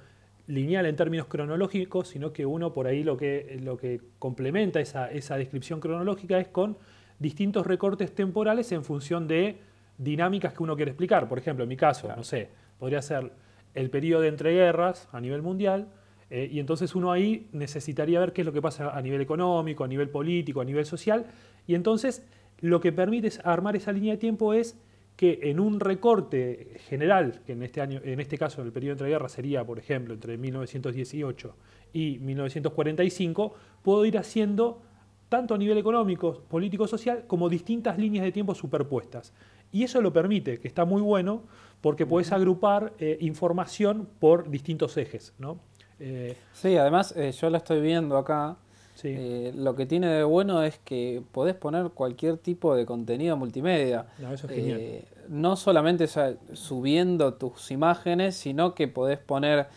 lineal 0.48 0.86
en 0.86 0.96
términos 0.96 1.26
cronológicos, 1.26 2.10
sino 2.10 2.32
que 2.32 2.46
uno 2.46 2.72
por 2.72 2.86
ahí 2.86 3.04
lo 3.04 3.18
que, 3.18 3.60
lo 3.64 3.76
que 3.76 4.00
complementa 4.20 4.80
esa, 4.80 5.10
esa 5.10 5.36
descripción 5.38 5.80
cronológica 5.80 6.40
es 6.40 6.48
con 6.50 6.78
distintos 7.18 7.66
recortes 7.66 8.14
temporales 8.14 8.72
en 8.72 8.84
función 8.84 9.28
de 9.28 9.58
dinámicas 9.98 10.54
que 10.54 10.62
uno 10.62 10.76
quiere 10.76 10.92
explicar. 10.92 11.28
Por 11.28 11.40
ejemplo, 11.40 11.64
en 11.64 11.70
mi 11.70 11.78
caso, 11.78 12.04
Claro. 12.04 12.18
no 12.18 12.24
sé, 12.24 12.50
podría 12.78 13.02
ser 13.02 13.32
el 13.74 13.90
periodo 13.90 14.22
de 14.22 14.28
entreguerras 14.28 15.08
a 15.12 15.20
nivel 15.20 15.42
mundial, 15.42 15.88
eh, 16.30 16.50
y 16.52 16.60
entonces 16.60 16.96
uno 16.96 17.12
ahí 17.12 17.48
necesitaría 17.52 18.20
ver 18.20 18.34
qué 18.34 18.42
es 18.42 18.46
lo 18.46 18.54
que 18.54 18.62
pasa 18.62 18.90
a 18.90 19.02
nivel 19.02 19.22
económico, 19.22 19.84
a 19.84 19.88
nivel 19.88 20.10
político, 20.10 20.62
a 20.62 20.66
nivel 20.66 20.86
social, 20.86 21.26
y 21.68 21.76
entonces 21.76 22.26
lo 22.60 22.80
que 22.80 22.92
permite 22.92 23.28
es 23.28 23.40
armar 23.46 23.76
esa 23.76 23.92
línea 23.92 24.14
de 24.14 24.18
tiempo 24.18 24.54
es 24.54 24.78
que 25.16 25.40
en 25.44 25.60
un 25.60 25.80
recorte 25.80 26.78
general, 26.88 27.42
que 27.46 27.54
en 27.54 27.64
este 27.64 27.82
año, 27.82 28.02
en 28.04 28.20
este 28.20 28.38
caso 28.38 28.62
en 28.62 28.68
el 28.68 28.74
periodo 28.74 28.90
de 28.90 28.94
entreguerras 28.94 29.32
sería, 29.32 29.64
por 29.66 29.80
ejemplo, 29.80 30.14
entre 30.14 30.38
1918 30.38 31.56
y 31.94 32.20
1945, 32.20 33.54
puedo 33.82 34.06
ir 34.06 34.18
haciendo 34.18 34.82
tanto 35.30 35.56
a 35.56 35.58
nivel 35.58 35.78
económico, 35.78 36.44
político, 36.50 36.88
social, 36.88 37.24
como 37.28 37.50
distintas 37.50 37.98
líneas 37.98 38.26
de 38.26 38.32
tiempo 38.32 38.54
superpuestas. 38.56 39.34
Y 39.72 39.84
eso 39.84 40.02
lo 40.02 40.14
permite, 40.14 40.60
que 40.60 40.68
está 40.68 40.86
muy 40.86 41.02
bueno, 41.02 41.44
porque 41.82 42.06
podés 42.06 42.32
agrupar 42.32 42.94
eh, 43.00 43.18
información 43.22 44.08
por 44.20 44.50
distintos 44.50 44.98
ejes. 44.98 45.34
¿no? 45.40 45.60
Eh, 46.00 46.36
Sí, 46.54 46.78
además 46.78 47.14
eh, 47.16 47.32
yo 47.32 47.50
la 47.50 47.58
estoy 47.58 47.82
viendo 47.82 48.18
acá. 48.18 48.56
sí. 48.96 49.14
Eh, 49.18 49.52
lo 49.56 49.76
que 49.76 49.86
tiene 49.86 50.08
de 50.08 50.24
bueno 50.24 50.64
es 50.64 50.80
que 50.80 51.22
podés 51.32 51.56
poner 51.56 51.90
cualquier 51.92 52.38
tipo 52.38 52.76
de 52.76 52.86
contenido 52.86 53.38
multimedia. 53.38 54.08
No, 54.20 54.34
eso 54.34 54.48
es 54.48 54.54
genial. 54.54 54.80
Eh, 54.80 55.06
no 55.30 55.56
solamente 55.56 56.06
o 56.06 56.08
sea, 56.08 56.36
subiendo 56.54 57.34
tus 57.34 57.72
imágenes, 57.72 58.36
sino 58.36 58.76
que 58.76 58.88
podés 58.88 59.20
poner 59.20 59.68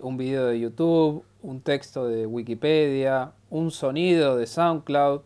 un 0.00 0.16
video 0.16 0.46
de 0.46 0.58
YouTube, 0.58 1.22
un 1.42 1.60
texto 1.60 2.08
de 2.08 2.26
Wikipedia, 2.26 3.30
un 3.50 3.70
sonido 3.70 4.36
de 4.36 4.48
SoundCloud. 4.48 5.20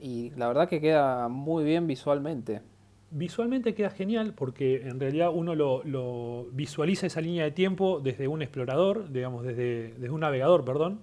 y 0.00 0.30
la 0.30 0.48
verdad 0.48 0.66
que 0.66 0.80
queda 0.80 1.28
muy 1.28 1.62
bien 1.62 1.86
visualmente. 1.86 2.62
Visualmente 3.10 3.74
queda 3.74 3.90
genial 3.90 4.34
porque 4.34 4.86
en 4.86 5.00
realidad 5.00 5.30
uno 5.32 5.54
lo, 5.54 5.82
lo 5.84 6.48
visualiza 6.52 7.06
esa 7.06 7.22
línea 7.22 7.44
de 7.44 7.52
tiempo 7.52 8.00
desde 8.00 8.28
un 8.28 8.42
explorador, 8.42 9.10
digamos, 9.10 9.44
desde, 9.44 9.94
desde 9.94 10.10
un 10.10 10.20
navegador, 10.20 10.64
perdón. 10.64 11.00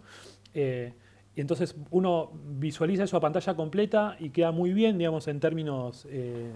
Eh, 0.54 0.94
y 1.36 1.42
entonces 1.42 1.76
uno 1.92 2.32
visualiza 2.46 3.04
eso 3.04 3.18
a 3.18 3.22
pantalla 3.22 3.56
completa 3.56 4.16
y 4.20 4.30
queda 4.30 4.52
muy 4.52 4.72
bien, 4.74 4.98
digamos, 4.98 5.28
en 5.28 5.40
términos 5.40 6.08
eh, 6.10 6.54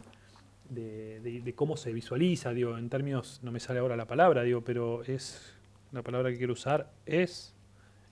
de, 0.70 1.54
cómo 1.56 1.76
se 1.76 1.92
visualiza, 1.92 2.54
digo, 2.54 2.78
en 2.78 2.90
términos, 2.90 3.42
no 3.44 3.52
me 3.52 3.60
sale 3.60 3.80
ahora 3.80 3.98
la 3.98 4.06
palabra, 4.06 4.44
digo, 4.44 4.62
pero 4.62 5.04
es, 5.04 5.54
la 5.92 6.02
palabra 6.02 6.32
que 6.32 6.38
quiero 6.38 6.54
usar 6.54 6.92
es 7.06 7.56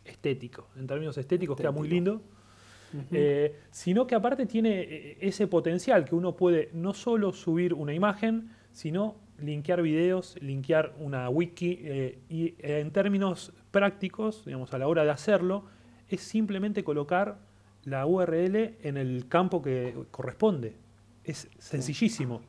estético. 0.04 0.68
En 0.76 0.88
términos 0.88 1.18
estéticos 1.18 1.56
queda 1.56 1.72
muy 1.72 1.88
lindo. 1.88 2.22
Eh, 3.12 3.56
sino 3.72 4.08
que 4.08 4.16
aparte 4.16 4.46
tiene 4.46 4.82
eh, 4.82 5.18
ese 5.22 5.48
potencial 5.48 6.06
que 6.06 6.16
uno 6.16 6.36
puede 6.36 6.70
no 6.74 6.94
solo 6.94 7.34
subir 7.34 7.74
una 7.74 7.94
imagen, 7.94 8.52
sino 8.72 9.16
linkear 9.40 9.82
videos, 9.82 10.36
linkear 10.42 10.94
una 11.00 11.30
wiki 11.30 11.80
eh, 11.82 12.20
y 12.30 12.56
en 12.60 12.92
términos 12.92 13.54
prácticos, 13.72 14.46
digamos, 14.46 14.74
a 14.74 14.78
la 14.78 14.88
hora 14.88 15.04
de 15.04 15.12
hacerlo, 15.12 15.66
es 16.10 16.22
simplemente 16.22 16.84
colocar 16.84 17.40
la 17.84 18.06
URL 18.06 18.76
en 18.84 18.98
el 18.98 19.28
campo 19.28 19.62
que 19.62 19.94
corresponde. 20.12 20.76
Es 21.24 21.50
sencillísimo. 21.60 22.42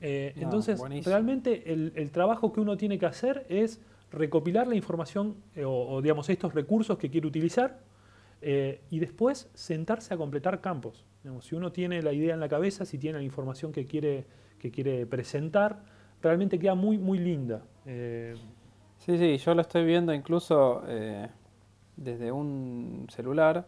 entonces, 0.00 0.80
realmente 1.04 1.72
el, 1.72 2.10
trabajo 2.10 2.52
que 2.52 2.60
uno 2.60 2.76
tiene 2.76 2.98
que 2.98 3.06
hacer 3.06 3.46
es 3.48 3.80
recopilar 4.10 4.66
la 4.66 4.74
información 4.74 5.36
o, 5.64 6.02
digamos, 6.02 6.28
estos 6.28 6.52
recursos 6.54 6.98
que 6.98 7.08
quiere 7.08 7.26
utilizar 7.26 7.78
eh, 8.42 8.80
y 8.90 9.00
después 9.00 9.50
sentarse 9.54 10.14
a 10.14 10.16
completar 10.16 10.60
campos. 10.60 11.04
si 11.40 11.54
uno 11.54 11.72
tiene 11.72 12.02
la 12.02 12.12
idea 12.12 12.34
en 12.34 12.40
la 12.40 12.48
cabeza, 12.48 12.84
si 12.84 12.98
tiene 12.98 13.18
la 13.18 13.24
información 13.24 13.72
que 13.72 13.84
quiere, 13.84 14.24
que 14.58 14.70
quiere 14.70 15.06
presentar, 15.06 15.82
realmente 16.22 16.58
queda 16.58 16.74
muy, 16.74 16.96
muy 16.96 17.18
linda. 17.18 17.62
Eh, 17.84 18.34
sí, 18.98 19.18
sí, 19.18 19.36
yo 19.36 19.54
lo 19.54 19.60
estoy 19.60 19.84
viendo 19.84 20.14
incluso 20.14 20.82
eh, 20.88 21.28
desde 21.96 22.32
un 22.32 23.06
celular 23.10 23.66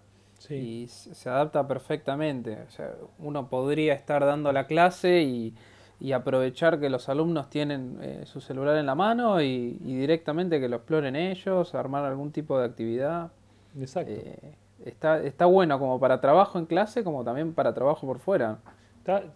y 0.49 0.87
se 0.89 1.29
adapta 1.29 1.69
perfectamente. 1.69 2.63
O 2.67 2.71
sea, 2.71 2.95
uno 3.19 3.49
podría 3.49 3.93
estar 3.93 4.25
dando 4.25 4.53
la 4.53 4.67
clase 4.67 5.23
y, 5.23 5.55
aprovechar 6.13 6.81
que 6.81 6.91
los 6.91 7.09
alumnos 7.09 7.49
tienen 7.49 8.25
su 8.25 8.41
celular 8.41 8.77
en 8.77 8.87
la 8.87 8.97
mano 8.97 9.41
y, 9.41 9.75
directamente 9.75 10.59
que 10.59 10.69
lo 10.69 10.79
exploren 10.79 11.15
ellos, 11.15 11.77
armar 11.77 12.05
algún 12.05 12.33
tipo 12.33 12.59
de 12.59 12.65
actividad. 12.67 13.31
Exacto 13.79 14.11
está, 14.85 15.23
está 15.23 15.47
bueno 15.47 15.79
como 15.79 15.99
para 15.99 16.21
trabajo 16.21 16.59
en 16.59 16.67
clase 16.67 17.05
como 17.05 17.25
también 17.25 17.55
para 17.55 17.75
trabajo 17.75 18.07
por 18.07 18.19
fuera. 18.19 18.59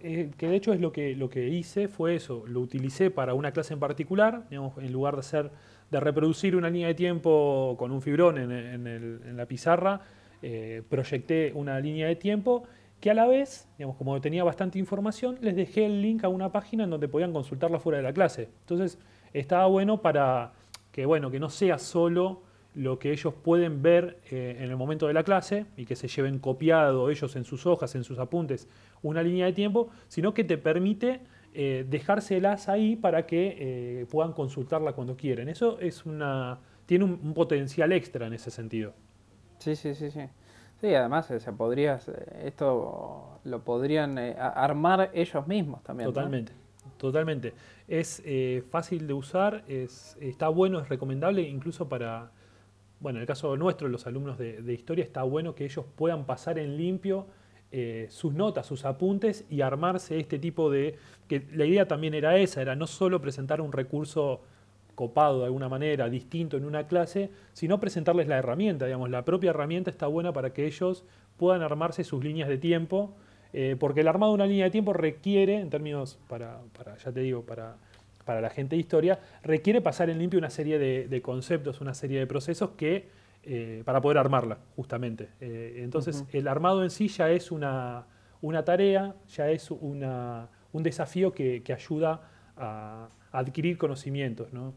Eh, 0.00 0.30
que 0.36 0.48
de 0.48 0.56
hecho 0.56 0.72
es 0.72 0.80
lo 0.80 0.92
que, 0.92 1.16
lo 1.16 1.28
que 1.28 1.48
hice, 1.48 1.88
fue 1.88 2.14
eso, 2.14 2.44
lo 2.46 2.60
utilicé 2.60 3.10
para 3.10 3.34
una 3.34 3.50
clase 3.50 3.74
en 3.74 3.80
particular, 3.80 4.44
en 4.50 4.92
lugar 4.92 5.14
de 5.14 5.20
hacer, 5.20 5.50
de 5.90 5.98
reproducir 6.00 6.54
una 6.54 6.70
línea 6.70 6.88
de 6.88 6.94
tiempo 6.94 7.74
con 7.76 7.90
un 7.90 8.00
fibrón 8.00 8.38
en, 8.38 8.52
en, 8.52 9.36
la 9.36 9.46
pizarra, 9.46 10.02
eh, 10.42 10.82
proyecté 10.88 11.52
una 11.54 11.80
línea 11.80 12.06
de 12.06 12.14
tiempo 12.14 12.62
que 13.00 13.10
a 13.10 13.14
la 13.14 13.26
vez, 13.26 13.68
digamos, 13.76 13.96
como 13.96 14.20
tenía 14.20 14.44
bastante 14.44 14.78
información, 14.78 15.36
les 15.40 15.56
dejé 15.56 15.86
el 15.86 16.00
link 16.00 16.22
a 16.24 16.28
una 16.28 16.52
página 16.52 16.84
en 16.84 16.90
donde 16.90 17.08
podían 17.08 17.32
consultarla 17.32 17.80
fuera 17.80 17.98
de 17.98 18.04
la 18.04 18.12
clase. 18.12 18.48
Entonces, 18.60 18.98
estaba 19.32 19.66
bueno 19.66 20.00
para 20.00 20.52
que, 20.92 21.06
bueno, 21.06 21.30
que 21.30 21.40
no 21.40 21.50
sea 21.50 21.78
solo 21.78 22.42
lo 22.76 22.99
que 22.99 23.11
ellos 23.11 23.33
pueden 23.33 23.83
ver 23.83 24.18
eh, 24.30 24.56
en 24.59 24.71
el 24.71 24.76
momento 24.76 25.06
de 25.06 25.14
la 25.14 25.25
clase 25.25 25.64
y 25.78 25.87
que 25.87 25.97
se 25.97 26.09
lleven 26.09 26.38
copiado 26.38 27.09
ellos 27.09 27.35
en 27.35 27.45
sus 27.45 27.64
hojas, 27.64 27.95
en 27.95 28.04
sus 28.04 28.18
apuntes, 28.18 28.68
una 29.02 29.23
línea 29.23 29.47
de 29.47 29.54
tiempo, 29.54 29.88
sino 30.09 30.35
que 30.35 30.45
te 30.45 30.59
permite 30.59 31.21
eh, 31.54 31.87
dejárselas 31.88 32.68
ahí 32.68 32.95
para 32.95 33.25
que 33.26 33.56
eh, 33.59 34.06
puedan 34.11 34.35
consultarla 34.35 34.92
cuando 34.92 35.16
quieren. 35.16 35.49
Eso 35.49 35.80
es 35.80 36.04
una, 36.04 36.59
tiene 36.85 37.06
un, 37.06 37.33
potencial 37.33 37.92
extra 37.92 38.26
en 38.26 38.35
ese 38.35 38.50
sentido. 38.50 38.92
Sí, 39.59 39.75
sí, 39.75 39.95
sí, 39.95 40.11
sí. 40.11 40.28
Sí, 40.78 40.95
además 40.95 41.28
se 41.28 41.52
podría, 41.52 41.99
esto 42.45 43.40
lo 43.42 43.64
podrían 43.64 44.18
armar 44.18 45.11
ellos 45.14 45.47
mismos 45.47 45.83
también. 45.83 46.11
Totalmente, 46.11 46.52
totalmente. 46.99 47.54
Es 47.88 48.23
fácil 48.68 49.06
de 49.06 49.14
usar, 49.14 49.64
es, 49.66 50.18
está 50.21 50.49
bueno, 50.49 50.78
es 50.80 50.90
recomendable 50.90 51.40
incluso 51.40 51.88
para 51.88 52.30
bueno, 53.00 53.18
en 53.18 53.22
el 53.22 53.26
caso 53.26 53.56
nuestro, 53.56 53.88
los 53.88 54.06
alumnos 54.06 54.38
de, 54.38 54.72
historia, 54.72 55.04
está 55.04 55.22
bueno 55.22 55.54
que 55.54 55.64
ellos 55.64 55.84
puedan 55.96 56.24
pasar 56.24 56.58
en 56.58 56.76
limpio 56.76 57.26
eh, 57.70 58.06
sus 58.10 58.32
notas, 58.32 58.66
sus 58.66 58.84
apuntes 58.84 59.44
y 59.50 59.60
armarse 59.60 60.18
este 60.18 60.38
tipo 60.38 60.70
de... 60.70 60.96
que 61.28 61.46
la 61.52 61.64
idea 61.64 61.86
también 61.86 62.14
era 62.14 62.36
esa, 62.38 62.62
era 62.62 62.74
no 62.74 62.86
solo 62.86 63.20
presentar 63.20 63.60
un 63.60 63.72
recurso 63.72 64.42
copado 64.94 65.40
de 65.40 65.44
alguna 65.46 65.68
manera, 65.68 66.08
distinto 66.08 66.56
en 66.56 66.64
una 66.64 66.86
clase, 66.86 67.30
sino 67.52 67.78
presentarles 67.78 68.28
la 68.28 68.38
herramienta, 68.38 68.86
digamos, 68.86 69.10
la 69.10 69.24
propia 69.24 69.50
herramienta 69.50 69.90
está 69.90 70.06
buena 70.06 70.32
para 70.32 70.54
que 70.54 70.66
ellos 70.66 71.04
puedan 71.36 71.60
armarse 71.62 72.02
sus 72.02 72.24
líneas 72.24 72.48
de 72.48 72.56
tiempo, 72.56 73.14
eh, 73.52 73.76
porque 73.78 74.00
el 74.00 74.08
armado 74.08 74.32
de 74.32 74.36
una 74.36 74.46
línea 74.46 74.64
de 74.64 74.70
tiempo 74.70 74.94
requiere, 74.94 75.60
en 75.60 75.68
términos, 75.68 76.18
para, 76.28 76.60
para 76.76 76.96
ya 76.96 77.12
te 77.12 77.20
digo, 77.20 77.42
para 77.42 77.76
para 78.26 78.40
la 78.42 78.50
gente 78.50 78.75
de 78.75 78.80
historia, 78.80 79.21
requiere 79.42 79.80
pasar 79.80 80.11
en 80.11 80.18
limpio 80.18 80.38
una 80.38 80.50
serie 80.50 80.78
de, 80.78 81.23
conceptos, 81.23 81.80
una 81.80 81.95
serie 81.95 82.18
de 82.18 82.26
procesos 82.26 82.71
que, 82.76 83.09
eh, 83.45 83.83
para 83.87 84.02
poder 84.02 84.18
armarla, 84.18 84.59
justamente. 84.75 85.30
Eh, 85.40 85.76
entonces, 85.78 86.25
el 86.33 86.49
armado 86.49 86.83
en 86.83 86.90
sí 86.90 87.06
ya 87.09 87.30
es 87.30 87.52
una, 87.52 88.04
tarea, 88.64 89.14
ya 89.28 89.49
es 89.49 89.71
una, 89.71 90.49
un 90.73 90.83
desafío 90.83 91.33
que, 91.33 91.62
ayuda 91.73 92.21
a, 92.56 93.09
adquirir 93.30 93.78
conocimientos. 93.78 94.52
¿no? 94.52 94.75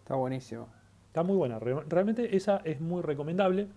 Está 0.00 0.16
buenísimo. 0.16 0.68
Está 1.06 1.22
muy 1.22 1.36
buena. 1.36 1.60
Realmente 1.60 2.36
esa 2.36 2.60
es 2.64 2.80
muy 2.80 3.02
recomendable. 3.02 3.68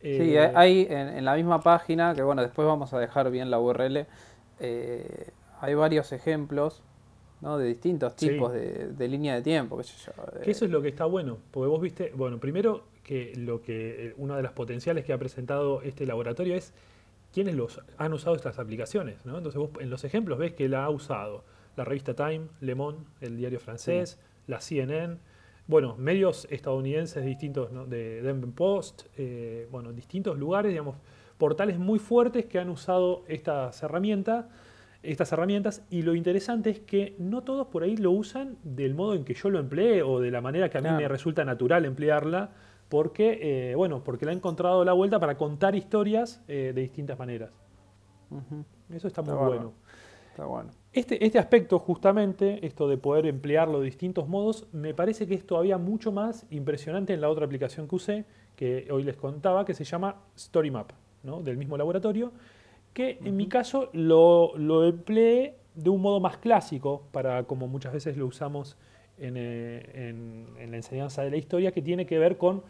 sí, 0.00 0.36
eh, 0.36 0.52
hay 0.54 0.86
en, 0.88 1.24
la 1.24 1.34
misma 1.34 1.60
página, 1.60 2.14
que 2.14 2.22
bueno, 2.22 2.42
después 2.42 2.66
vamos 2.66 2.92
a 2.94 3.00
dejar 3.00 3.30
bien 3.32 3.50
la 3.50 3.58
URL, 3.58 4.06
hay 5.60 5.74
varios 5.74 6.12
ejemplos 6.12 6.84
de 7.42 7.66
distintos 7.66 8.14
tipos 8.14 8.52
de, 8.52 9.08
línea 9.08 9.34
de 9.34 9.42
tiempo, 9.42 9.76
qué 9.76 9.84
sé 9.84 9.94
yo. 10.06 10.12
Que 10.42 10.50
eso 10.50 10.64
es 10.64 10.70
lo 10.70 10.80
que 10.80 10.88
está 10.88 11.04
bueno, 11.06 11.38
porque 11.50 11.68
vos 11.68 11.80
viste, 11.80 12.12
bueno, 12.14 12.38
primero 12.38 12.84
que 13.02 13.32
lo 13.36 13.60
que 13.60 14.08
eh, 14.08 14.14
una 14.16 14.36
de 14.36 14.42
las 14.42 14.52
potenciales 14.52 15.04
que 15.04 15.12
ha 15.12 15.18
presentado 15.18 15.82
este 15.82 16.06
laboratorio 16.06 16.54
es 16.54 16.72
quiénes 17.32 17.56
los 17.56 17.80
han 17.98 18.12
usado 18.12 18.36
estas 18.36 18.58
aplicaciones, 18.58 19.16
¿no? 19.24 19.36
Entonces 19.36 19.58
vos 19.58 19.70
en 19.80 19.90
los 19.90 20.04
ejemplos 20.04 20.38
ves 20.38 20.52
que 20.52 20.68
la 20.68 20.84
ha 20.84 20.90
usado 20.90 21.44
la 21.76 21.84
revista 21.84 22.14
Time, 22.14 22.46
Le 22.60 22.74
Monde, 22.74 23.00
el 23.20 23.36
diario 23.36 23.58
francés, 23.58 24.20
la 24.46 24.60
CNN, 24.60 25.16
bueno, 25.66 25.96
medios 25.96 26.46
estadounidenses 26.50 27.24
distintos, 27.24 27.72
¿no? 27.72 27.86
de 27.86 28.22
Denver 28.22 28.50
Post, 28.50 29.04
eh, 29.16 29.66
bueno, 29.70 29.92
distintos 29.92 30.38
lugares, 30.38 30.70
digamos, 30.70 30.96
portales 31.38 31.78
muy 31.78 31.98
fuertes 31.98 32.46
que 32.46 32.58
han 32.58 32.68
usado 32.68 33.24
estas 33.26 33.82
herramientas 33.82 34.46
estas 35.02 35.32
herramientas 35.32 35.82
y 35.90 36.02
lo 36.02 36.14
interesante 36.14 36.70
es 36.70 36.80
que 36.80 37.16
no 37.18 37.42
todos 37.42 37.66
por 37.68 37.82
ahí 37.82 37.96
lo 37.96 38.12
usan 38.12 38.56
del 38.62 38.94
modo 38.94 39.14
en 39.14 39.24
que 39.24 39.34
yo 39.34 39.50
lo 39.50 39.58
empleé 39.58 40.02
o 40.02 40.20
de 40.20 40.30
la 40.30 40.40
manera 40.40 40.70
que 40.70 40.78
a 40.78 40.80
mí 40.80 40.90
me 40.90 41.08
resulta 41.08 41.44
natural 41.44 41.84
emplearla 41.84 42.50
porque, 42.88 43.38
eh, 43.70 43.74
bueno, 43.74 44.04
porque 44.04 44.26
le 44.26 44.32
ha 44.32 44.34
encontrado 44.34 44.84
la 44.84 44.92
vuelta 44.92 45.18
para 45.18 45.36
contar 45.36 45.74
historias 45.74 46.42
eh, 46.46 46.72
de 46.74 46.80
distintas 46.82 47.18
maneras. 47.18 47.50
Eso 48.90 49.08
está, 49.08 49.22
muy 49.22 49.34
bueno. 49.34 49.72
Está 50.30 50.44
bueno. 50.44 50.70
Este, 50.92 51.24
este 51.24 51.38
aspecto, 51.38 51.78
justamente, 51.78 52.66
esto 52.66 52.86
de 52.88 52.98
poder 52.98 53.26
emplearlo 53.26 53.80
de 53.80 53.86
distintos 53.86 54.28
modos, 54.28 54.66
me 54.72 54.92
parece 54.92 55.26
que 55.26 55.34
es 55.34 55.46
todavía 55.46 55.78
mucho 55.78 56.12
más 56.12 56.46
impresionante 56.50 57.14
en 57.14 57.22
la 57.22 57.30
otra 57.30 57.46
aplicación 57.46 57.88
que 57.88 57.96
usé, 57.96 58.24
que 58.56 58.86
hoy 58.90 59.04
les 59.04 59.16
contaba, 59.16 59.64
que 59.64 59.72
se 59.72 59.84
llama 59.84 60.16
StoryMap, 60.38 60.92
¿no? 61.22 61.40
del 61.40 61.56
mismo 61.56 61.78
laboratorio, 61.78 62.32
que 62.92 63.18
en 63.24 63.36
mi 63.36 63.48
caso 63.48 63.88
lo, 63.92 64.56
lo, 64.56 64.84
empleé 64.84 65.56
de 65.74 65.90
un 65.90 66.00
modo 66.02 66.20
más 66.20 66.36
clásico, 66.38 67.08
para 67.12 67.44
como 67.44 67.66
muchas 67.68 67.92
veces 67.92 68.16
lo 68.16 68.26
usamos 68.26 68.76
en, 69.18 69.34
eh, 69.36 70.66
la 70.68 70.76
enseñanza 70.76 71.22
de 71.22 71.30
la 71.30 71.36
historia, 71.36 71.72
que 71.72 71.82
tiene 71.82 72.06
que 72.06 72.18
ver 72.18 72.36
con, 72.36 72.62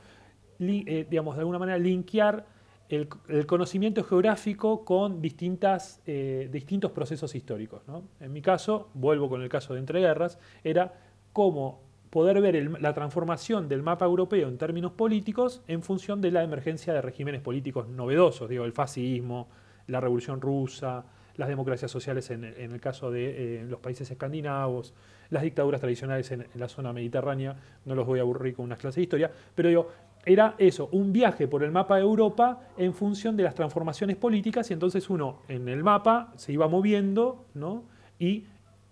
eh, 0.60 1.06
digamos, 1.08 1.34
de 1.34 1.40
alguna 1.40 1.58
manera 1.58 1.78
linkear 1.78 2.46
el, 2.88 3.08
conocimiento 3.46 4.04
geográfico 4.04 4.84
con 4.84 5.22
distintas, 5.22 6.02
eh, 6.06 6.48
distintos 6.52 6.92
procesos 6.92 7.34
históricos. 7.34 7.82
En 8.20 8.32
mi 8.32 8.42
caso, 8.42 8.90
vuelvo 8.94 9.28
con 9.28 9.42
el 9.42 9.48
caso 9.48 9.74
de 9.74 9.80
entreguerras, 9.80 10.38
era 10.62 10.92
cómo 11.32 11.80
poder 12.10 12.42
ver 12.42 12.82
la 12.82 12.92
transformación 12.92 13.68
del 13.68 13.82
mapa 13.82 14.04
europeo 14.04 14.46
en 14.48 14.58
términos 14.58 14.92
políticos 14.92 15.62
en 15.66 15.82
función 15.82 16.20
de 16.20 16.30
la 16.30 16.42
emergencia 16.42 16.92
de 16.92 17.00
regímenes 17.00 17.40
políticos 17.40 17.88
novedosos, 17.88 18.50
digo, 18.50 18.66
el 18.66 18.72
fascismo, 18.72 19.48
la 19.86 20.00
Revolución 20.00 20.40
Rusa, 20.40 21.04
las 21.36 21.48
democracias 21.48 21.90
sociales 21.90 22.30
en, 22.30 22.44
el 22.44 22.80
caso 22.80 23.10
de 23.10 23.60
eh, 23.60 23.64
los 23.64 23.80
países 23.80 24.10
escandinavos, 24.10 24.92
las 25.30 25.42
dictaduras 25.42 25.80
tradicionales 25.80 26.30
en, 26.30 26.46
la 26.54 26.68
zona 26.68 26.92
mediterránea, 26.92 27.56
no 27.84 27.94
los 27.94 28.06
voy 28.06 28.18
a 28.18 28.22
aburrir 28.22 28.54
con 28.54 28.66
unas 28.66 28.78
clases 28.78 28.96
de 28.96 29.02
historia, 29.02 29.30
pero 29.54 29.68
digo, 29.68 29.88
era 30.24 30.54
eso, 30.58 30.88
un 30.92 31.12
viaje 31.12 31.48
por 31.48 31.64
el 31.64 31.72
mapa 31.72 31.96
de 31.96 32.02
Europa 32.02 32.68
en 32.76 32.94
función 32.94 33.36
de 33.36 33.42
las 33.42 33.54
transformaciones 33.54 34.16
políticas 34.16 34.70
y 34.70 34.74
entonces 34.74 35.10
uno 35.10 35.40
en 35.48 35.68
el 35.68 35.82
mapa 35.82 36.32
se 36.36 36.52
iba 36.52 36.68
moviendo, 36.68 37.46
¿no? 37.54 37.84
Y, 38.18 38.44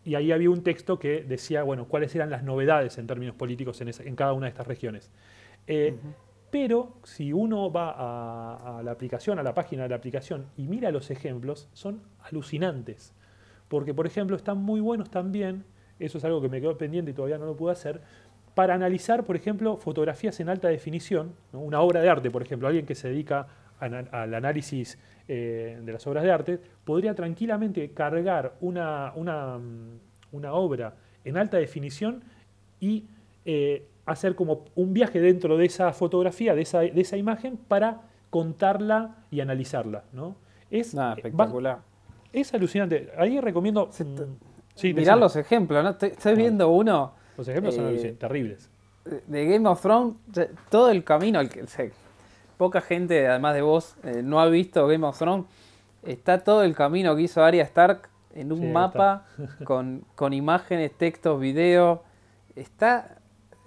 ahí 0.07 0.33
había 0.33 0.51
un 0.51 0.65
texto 0.65 0.99
que 0.99 1.23
decía, 1.23 1.63
bueno, 1.63 1.87
cuáles 1.87 2.13
eran 2.17 2.31
las 2.31 2.43
novedades 2.43 2.99
en 2.99 3.07
términos 3.07 3.37
políticos 3.37 3.81
en, 3.81 4.17
cada 4.17 4.33
una 4.33 4.47
de 4.47 4.51
estas 4.51 4.67
regiones. 4.67 5.13
Eh, 5.69 5.95
pero 6.51 6.95
si 7.05 7.33
uno 7.33 7.71
va 7.71 8.79
a, 8.79 8.83
la 8.83 8.91
aplicación, 8.91 9.39
a 9.39 9.43
la 9.43 9.55
página 9.55 9.85
de 9.85 9.91
la 9.91 9.97
aplicación 9.97 10.47
y 10.57 10.67
mira 10.67 10.91
los 10.91 11.11
ejemplos, 11.11 11.69
son 11.73 12.03
alucinantes. 12.23 13.15
porque 13.69 13.95
por 13.95 14.07
ejemplo 14.07 14.37
están 14.37 14.59
muy 14.59 14.81
buenos 14.81 15.11
también, 15.11 15.65
eso 16.01 16.19
es 16.19 16.25
algo 16.25 16.41
que 16.41 16.49
me 16.49 16.61
quedó 16.61 16.77
pendiente 16.77 17.13
y 17.13 17.15
todavía 17.15 17.39
no 17.39 17.47
lo 17.47 17.57
pude 17.57 17.73
hacer, 17.73 18.01
para 18.55 18.75
analizar, 18.75 19.25
por 19.25 19.37
ejemplo, 19.37 19.77
fotografías 19.77 20.41
en 20.41 20.49
alta 20.49 20.69
definición, 20.69 21.35
una 21.53 21.81
obra 21.81 22.01
de 22.01 22.09
arte, 22.11 22.31
por 22.31 22.43
ejemplo, 22.43 22.67
alguien 22.67 22.85
que 22.85 22.97
se 22.97 23.09
dedica 23.09 23.47
al 23.79 24.35
análisis 24.35 24.99
eh, 25.29 25.79
de 25.83 25.93
las 25.93 26.07
obras 26.07 26.25
de 26.25 26.31
arte, 26.33 26.61
podría 26.85 27.15
tranquilamente 27.15 27.93
cargar 27.93 28.55
una, 28.61 29.13
una, 29.15 29.59
una 30.33 30.53
obra 30.53 30.95
en 31.25 31.37
alta 31.37 31.57
definición 31.57 32.25
y 32.81 33.07
eh, 33.45 33.87
hacer 34.07 34.35
como 34.35 34.65
un 34.75 34.93
viaje 34.93 35.21
dentro 35.21 35.57
de 35.57 35.67
esa 35.67 35.93
fotografía, 35.93 36.55
de 36.55 36.63
esa, 36.63 36.81
de 36.81 37.01
esa 37.01 37.17
imagen, 37.17 37.57
para 37.57 38.03
contarla 38.31 39.17
y 39.31 39.41
analizarla. 39.41 40.05
¿no? 40.13 40.37
Es, 40.71 40.95
espectacular. 40.95 41.81
es 42.33 42.55
alucinante. 42.55 43.11
Ahí 43.17 43.41
recomiendo... 43.41 43.91
Mm, 43.99 44.85
mirar 44.95 45.19
los 45.19 45.37
ejemplos, 45.37 45.85
¿no? 45.85 45.91
Estoy, 45.91 46.35
viendo 46.35 46.71
uno... 46.71 47.13
Los 47.37 47.49
ejemplos 47.49 47.75
son 47.75 47.95
eh, 47.97 48.17
terribles. 48.19 48.71
De 49.27 49.47
Game 49.47 49.69
of 49.69 49.81
Thrones, 49.81 50.17
todo 50.69 50.91
el 50.91 51.05
camino, 51.05 51.41
el 51.41 51.49
que, 51.49 51.65
poca 52.57 52.81
gente, 52.83 53.27
además 53.27 53.55
de 53.55 53.63
vos, 53.63 53.97
eh, 54.05 54.23
no 54.23 54.41
ha 54.41 54.47
visto 54.47 54.87
Game 54.87 55.07
of 55.07 55.19
Thrones. 55.19 55.47
Está 56.03 56.45
todo 56.45 56.63
el 56.63 56.75
camino 56.75 57.17
que 57.17 57.23
hizo 57.23 57.43
Arya 57.43 57.63
Stark 57.65 58.11
en 58.35 58.53
un 58.53 58.73
mapa 58.73 59.25
con, 59.65 60.05
con, 60.15 60.33
imágenes, 60.33 60.93
textos, 60.93 61.41
videos. 61.41 62.01
Está 62.55 63.20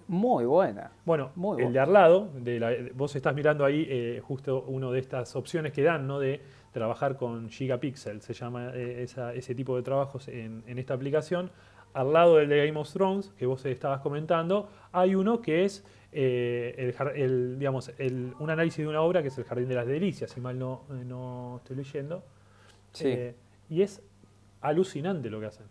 muy 0.08 0.46
buena. 0.46 0.92
Bueno, 1.06 1.32
el 1.58 1.74
de 1.74 1.80
al 1.80 1.94
lado, 1.94 2.30
de 2.36 2.92
vos 2.96 3.16
estás 3.16 3.34
mirando 3.36 3.66
ahí 3.66 3.86
eh, 3.90 4.22
justo 4.24 4.64
una 4.68 4.90
de 4.92 5.00
estas 5.00 5.36
opciones 5.36 5.74
que 5.74 5.84
dan, 5.84 6.08
¿no? 6.08 6.20
De 6.20 6.42
trabajar 6.74 7.16
con 7.16 7.50
Gigapixel, 7.50 8.22
se 8.22 8.34
llama 8.34 8.72
eh, 8.74 9.06
ese 9.36 9.56
tipo 9.56 9.76
de 9.78 9.84
trabajos 9.84 10.28
en, 10.28 10.64
en, 10.68 10.80
esta 10.80 10.94
aplicación. 10.94 11.52
Al 11.94 12.12
lado 12.12 12.38
del 12.38 12.50
de 12.50 12.66
Game 12.66 12.80
of 12.80 12.92
Thrones, 12.92 13.30
que 13.38 13.46
vos 13.46 13.64
estabas 13.66 14.02
comentando, 14.02 14.68
hay 14.92 15.14
uno 15.14 15.42
que 15.42 15.64
es 15.64 15.86
eh, 16.12 16.94
el, 17.16 17.60
digamos, 17.60 17.92
el, 18.00 18.34
un 18.40 18.50
análisis 18.50 18.80
de 18.80 18.88
una 18.88 19.02
obra 19.02 19.22
que 19.22 19.28
es 19.28 19.38
El 19.38 19.44
Jardín 19.44 19.68
de 19.68 19.76
las 19.76 19.86
Delicias, 19.86 20.32
si 20.32 20.42
mal 20.42 20.58
no, 20.58 20.82
no 20.90 21.58
estoy 21.58 21.78
leyendo. 21.78 22.24
Eh, 23.00 23.36
y 23.70 23.84
es 23.84 24.02
alucinante 24.62 25.30
lo 25.30 25.40
que 25.40 25.46
hacen. 25.46 25.68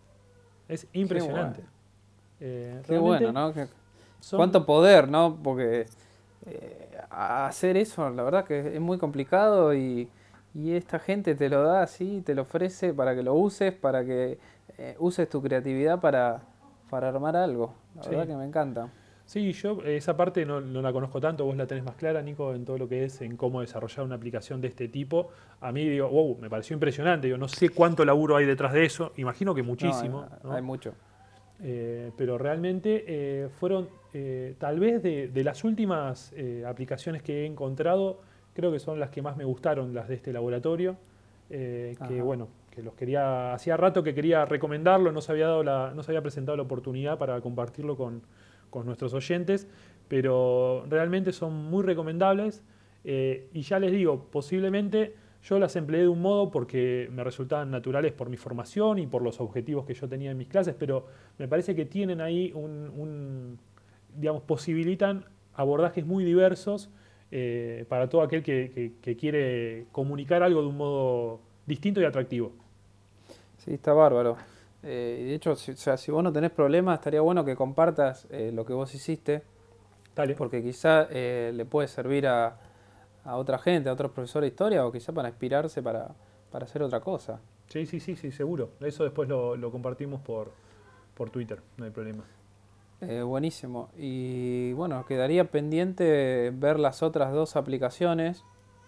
Es 0.69 0.87
impresionante. 0.93 1.63
Qué 2.39 2.97
bueno, 2.97 3.33
¿no? 3.33 3.53
Cuánto 4.31 4.65
poder, 4.65 5.09
¿no? 5.09 5.39
Porque 5.43 5.85
hacer 7.09 7.77
eso, 7.77 8.09
la 8.09 8.23
verdad 8.23 8.45
que 8.45 8.75
es 8.75 8.81
muy 8.81 8.97
complicado 8.97 9.73
y, 9.73 10.09
y, 10.53 10.73
esta 10.73 10.99
gente 10.99 11.35
te 11.35 11.49
lo 11.49 11.63
da 11.63 11.83
así, 11.83 12.21
te 12.25 12.35
lo 12.35 12.41
ofrece 12.41 12.93
para 12.93 13.15
que 13.15 13.23
lo 13.23 13.33
uses, 13.33 13.73
para 13.73 14.03
que 14.03 14.39
uses 14.99 15.29
tu 15.29 15.41
creatividad 15.41 15.99
para, 16.01 16.41
para 16.89 17.09
armar 17.09 17.35
algo. 17.35 17.73
La 17.95 18.09
verdad 18.09 18.27
que 18.27 18.35
me 18.35 18.45
encanta. 18.45 18.89
Sí, 19.25 19.53
yo 19.53 19.81
esa 19.83 20.17
parte 20.17 20.45
no, 20.45 20.59
la 20.59 20.91
conozco 20.91 21.21
tanto, 21.21 21.45
vos 21.45 21.55
la 21.55 21.65
tenés 21.65 21.83
más 21.83 21.95
clara, 21.95 22.21
Nico, 22.21 22.53
en 22.53 22.65
todo 22.65 22.77
lo 22.77 22.89
que 22.89 23.05
es 23.05 23.21
en 23.21 23.37
cómo 23.37 23.61
desarrollar 23.61 24.05
una 24.05 24.15
aplicación 24.15 24.59
de 24.59 24.67
este 24.67 24.89
tipo. 24.89 25.29
A 25.61 25.71
mí, 25.71 25.87
digo, 25.87 26.09
wow, 26.09 26.37
me 26.39 26.49
pareció 26.49 26.73
impresionante. 26.73 27.29
Yo 27.29 27.37
no 27.37 27.47
sé 27.47 27.69
cuánto 27.69 28.03
laburo 28.03 28.35
hay 28.35 28.45
detrás 28.45 28.73
de 28.73 28.85
eso, 28.85 29.13
imagino 29.15 29.55
que 29.55 29.63
muchísimo. 29.63 30.27
hay, 30.43 30.61
mucho. 30.61 30.93
Eh, 31.65 32.11
pero 32.17 32.37
realmente 32.37 33.05
eh, 33.07 33.47
fueron, 33.59 33.87
eh, 34.13 34.55
tal 34.57 34.81
vez 34.81 35.01
de, 35.01 35.43
las 35.43 35.63
últimas 35.63 36.33
aplicaciones 36.67 37.23
que 37.23 37.43
he 37.43 37.45
encontrado, 37.45 38.19
creo 38.53 38.71
que 38.71 38.79
son 38.79 38.99
las 38.99 39.09
que 39.09 39.21
más 39.21 39.37
me 39.37 39.45
gustaron, 39.45 39.93
las 39.93 40.07
de 40.07 40.15
este 40.15 40.33
laboratorio. 40.33 40.97
que 41.49 42.21
bueno, 42.21 42.49
que 42.69 42.81
los 42.81 42.95
quería, 42.95 43.53
hacía 43.53 43.77
rato 43.77 44.03
que 44.03 44.13
quería 44.13 44.45
recomendarlo, 44.45 45.11
no 45.11 45.21
se 45.21 45.31
había, 45.31 45.47
dado 45.47 45.63
la, 45.63 45.93
no 45.95 46.03
se 46.03 46.11
había 46.11 46.21
presentado 46.21 46.57
la 46.57 46.63
oportunidad 46.63 47.17
para 47.17 47.39
compartirlo 47.41 47.95
con 47.95 48.21
con 48.69 48.87
nuestros 48.87 49.13
oyentes, 49.13 49.67
pero 50.07 50.83
realmente 50.89 51.31
son 51.31 51.53
muy 51.53 51.83
recomendables 51.83 52.63
y 53.03 53.61
ya 53.61 53.77
les 53.77 53.91
digo, 53.91 54.25
posiblemente 54.31 55.13
yo 55.43 55.59
las 55.59 55.75
empleé 55.75 56.01
de 56.03 56.07
un 56.07 56.21
modo 56.21 56.51
porque 56.51 57.09
me 57.11 57.23
resultaban 57.23 57.69
naturales 57.69 58.13
por 58.13 58.29
mi 58.29 58.37
formación 58.37 58.99
y 58.99 59.07
por 59.07 59.21
los 59.21 59.41
objetivos 59.41 59.85
que 59.85 59.93
yo 59.93 60.07
tenía 60.07 60.31
en 60.31 60.37
mis 60.37 60.47
clases, 60.47 60.75
pero 60.77 61.05
me 61.37 61.47
parece 61.47 61.75
que 61.75 61.85
tienen 61.85 62.21
ahí 62.21 62.51
un, 62.53 63.59
digamos, 64.15 64.43
posibilitan 64.43 65.25
abordajes 65.53 66.05
muy 66.05 66.23
diversos 66.23 66.89
eh, 67.31 67.85
para 67.89 68.07
todo 68.09 68.21
aquel 68.21 68.41
que, 68.43 68.93
quiere 69.19 69.85
comunicar 69.91 70.43
algo 70.43 70.61
de 70.61 70.67
un 70.67 70.77
modo 70.77 71.39
distinto 71.65 71.99
y 71.99 72.05
atractivo. 72.05 72.53
Sí, 73.57 73.73
está 73.73 73.93
bárbaro. 73.93 74.37
Eh, 74.83 75.23
de 75.27 75.35
hecho, 75.35 75.55
si, 75.55 75.71
o 75.71 75.77
sea, 75.77 75.97
si 75.97 76.11
vos 76.11 76.23
no 76.23 76.31
tenés 76.31 76.51
problemas, 76.51 76.99
estaría 76.99 77.21
bueno 77.21 77.45
que 77.45 77.55
compartas 77.55 78.27
eh, 78.29 78.51
lo 78.53 78.65
que 78.65 78.73
vos 78.73 78.93
hiciste. 78.93 79.41
Dale. 80.15 80.35
Porque 80.35 80.61
quizá 80.61 81.07
eh, 81.09 81.51
le 81.53 81.65
puede 81.65 81.87
servir 81.87 82.27
a, 82.27 82.59
otra 83.25 83.57
gente, 83.57 83.89
a 83.89 83.93
otros 83.93 84.11
profesores 84.11 84.49
de 84.49 84.53
historia, 84.53 84.85
o 84.85 84.91
quizá 84.91 85.11
para 85.13 85.29
inspirarse 85.29 85.81
para, 85.81 86.15
hacer 86.51 86.83
otra 86.83 86.99
cosa. 86.99 87.39
Sí, 87.67 87.85
sí, 87.85 87.99
sí, 87.99 88.15
sí, 88.15 88.31
seguro. 88.31 88.71
Eso 88.81 89.03
después 89.03 89.27
lo, 89.29 89.71
compartimos 89.71 90.21
por, 90.21 90.51
por 91.15 91.29
Twitter, 91.29 91.61
no 91.77 91.85
hay 91.85 91.91
problema. 91.91 92.23
buenísimo. 93.25 93.89
Y 93.97 94.73
bueno, 94.73 95.05
quedaría 95.05 95.45
pendiente 95.45 96.51
ver 96.53 96.79
las 96.79 97.01
otras 97.03 97.33
dos 97.33 97.55
aplicaciones 97.55 98.43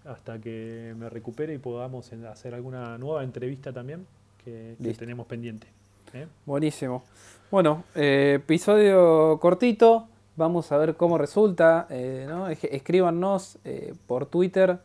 hasta 0.04 0.40
que 0.40 0.94
me 0.96 1.08
recupere 1.10 1.54
y 1.54 1.58
podamos 1.58 2.12
hacer 2.12 2.54
alguna 2.54 2.98
nueva 2.98 3.22
entrevista 3.22 3.72
también 3.72 4.06
que, 4.44 4.76
que 4.82 4.94
tenemos 4.94 5.26
pendiente. 5.26 5.66
¿eh? 6.14 6.26
Buenísimo. 6.46 7.04
Bueno, 7.50 7.84
eh, 7.94 8.34
episodio 8.36 9.38
cortito. 9.40 10.06
Vamos 10.36 10.70
a 10.70 10.76
ver 10.76 10.94
cómo 10.94 11.18
resulta. 11.18 11.86
Eh, 11.90 12.28
escríbanos 12.70 13.58
eh, 13.64 13.94
por 14.06 14.26
Twitter, 14.26 14.78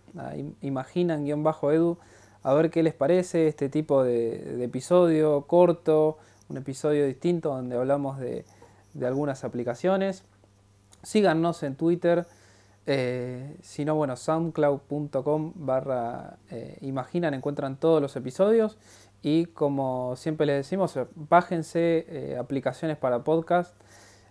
imaginan-edu, 0.61 1.97
a 2.41 2.53
ver 2.53 2.71
qué 2.71 2.81
les 2.81 2.93
parece 2.95 3.47
este 3.47 3.69
tipo 3.69 4.03
de, 4.03 4.63
episodio 4.63 5.41
corto, 5.41 6.17
un 6.49 6.57
episodio 6.57 7.05
distinto 7.05 7.49
donde 7.49 7.75
hablamos 7.75 8.17
de, 8.17 8.45
de 8.93 9.07
algunas 9.07 9.43
aplicaciones. 9.43 10.23
Síganos 11.03 11.63
en 11.63 11.75
Twitter. 11.75 12.25
Eh, 12.85 13.57
si 13.61 13.85
no, 13.85 13.95
bueno, 13.95 14.15
soundcloud.com 14.15 15.53
barra 15.55 16.37
eh, 16.49 16.77
imaginan, 16.81 17.33
encuentran 17.33 17.77
todos 17.77 18.01
los 18.01 18.15
episodios. 18.15 18.77
Y 19.21 19.45
como 19.45 20.15
siempre 20.17 20.45
les 20.45 20.57
decimos, 20.57 20.97
bájense 21.15 22.05
eh, 22.09 22.37
aplicaciones 22.37 22.97
para 22.97 23.23
podcast. 23.23 23.75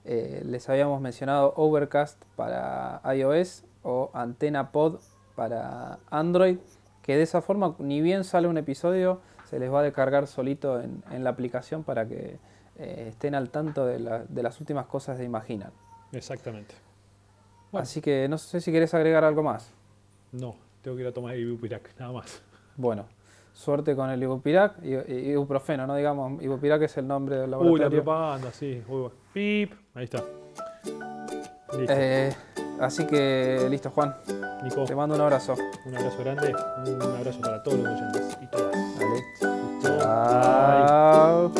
les 0.05 0.69
habíamos 0.69 1.01
mencionado 1.01 1.55
Overcast 1.57 2.23
para 2.37 3.01
iOS 3.15 3.65
o 3.83 4.11
Antena 4.13 4.73
Pod 4.73 5.01
para 5.35 5.99
Android. 6.11 6.59
Que 7.03 7.17
de 7.17 7.23
esa 7.23 7.43
forma, 7.43 7.75
ni 7.79 8.01
bien 8.01 8.23
sale 8.23 8.49
un 8.49 8.59
episodio, 8.59 9.21
se 9.53 9.59
les 9.59 9.73
va 9.73 9.81
a 9.81 9.83
descargar 9.83 10.27
solito 10.27 10.81
en, 10.81 11.25
la 11.25 11.31
aplicación 11.31 11.83
para 11.83 12.07
que 12.07 12.39
estén 12.77 13.35
al 13.35 13.51
tanto 13.51 13.85
de, 13.87 14.25
de 14.29 14.43
las 14.43 14.61
últimas 14.61 14.87
cosas 14.87 15.19
de 15.19 15.25
Imaginan. 15.25 15.73
Exactamente. 16.13 16.75
Así 17.73 18.01
que 18.01 18.29
no 18.29 18.37
sé 18.39 18.61
si 18.61 18.71
querés 18.71 18.93
agregar 18.95 19.25
algo 19.25 19.43
más. 19.43 19.71
No, 20.33 20.57
tengo 20.83 20.97
que 20.97 21.03
ir 21.03 21.09
a 21.09 21.13
tomar 21.13 21.37
ibupirac, 21.37 21.99
nada 21.99 22.13
más. 22.13 22.43
Bueno, 22.77 23.07
suerte 23.53 23.97
con 23.97 24.11
el 24.11 24.23
ibupirac, 24.23 24.83
ibuprofeno, 24.83 25.87
no 25.87 25.95
digamos, 25.97 26.43
ibupirac 26.43 26.83
es 26.83 26.97
el 26.99 27.07
nombre 27.09 27.37
del 27.37 27.51
laboratorio. 27.51 27.87
Uy, 27.87 27.97
la 27.97 28.03
propaganda, 28.03 28.53
sí. 28.53 28.83
Uy, 28.89 29.11
Pip, 29.33 29.73
ahí 29.95 30.05
está. 30.05 30.23
Listo. 31.79 31.95
Eh, 31.97 32.35
así 32.81 33.07
que 33.07 33.67
listo, 33.71 33.91
Juan. 33.91 34.15
Nico. 34.63 34.85
Te 34.85 34.95
mando 34.95 35.15
un 35.15 35.21
abrazo. 35.23 35.55
Un 35.87 35.97
abrazo 35.97 36.19
grande, 36.19 36.55
un 36.87 37.03
abrazo 37.03 37.41
para 37.41 37.63
todos 37.63 37.79
los 37.79 37.89
oyentes 37.89 38.39
y 38.43 38.47
todas. 38.49 38.73
Dale. 38.99 39.23
Chao. 39.83 41.53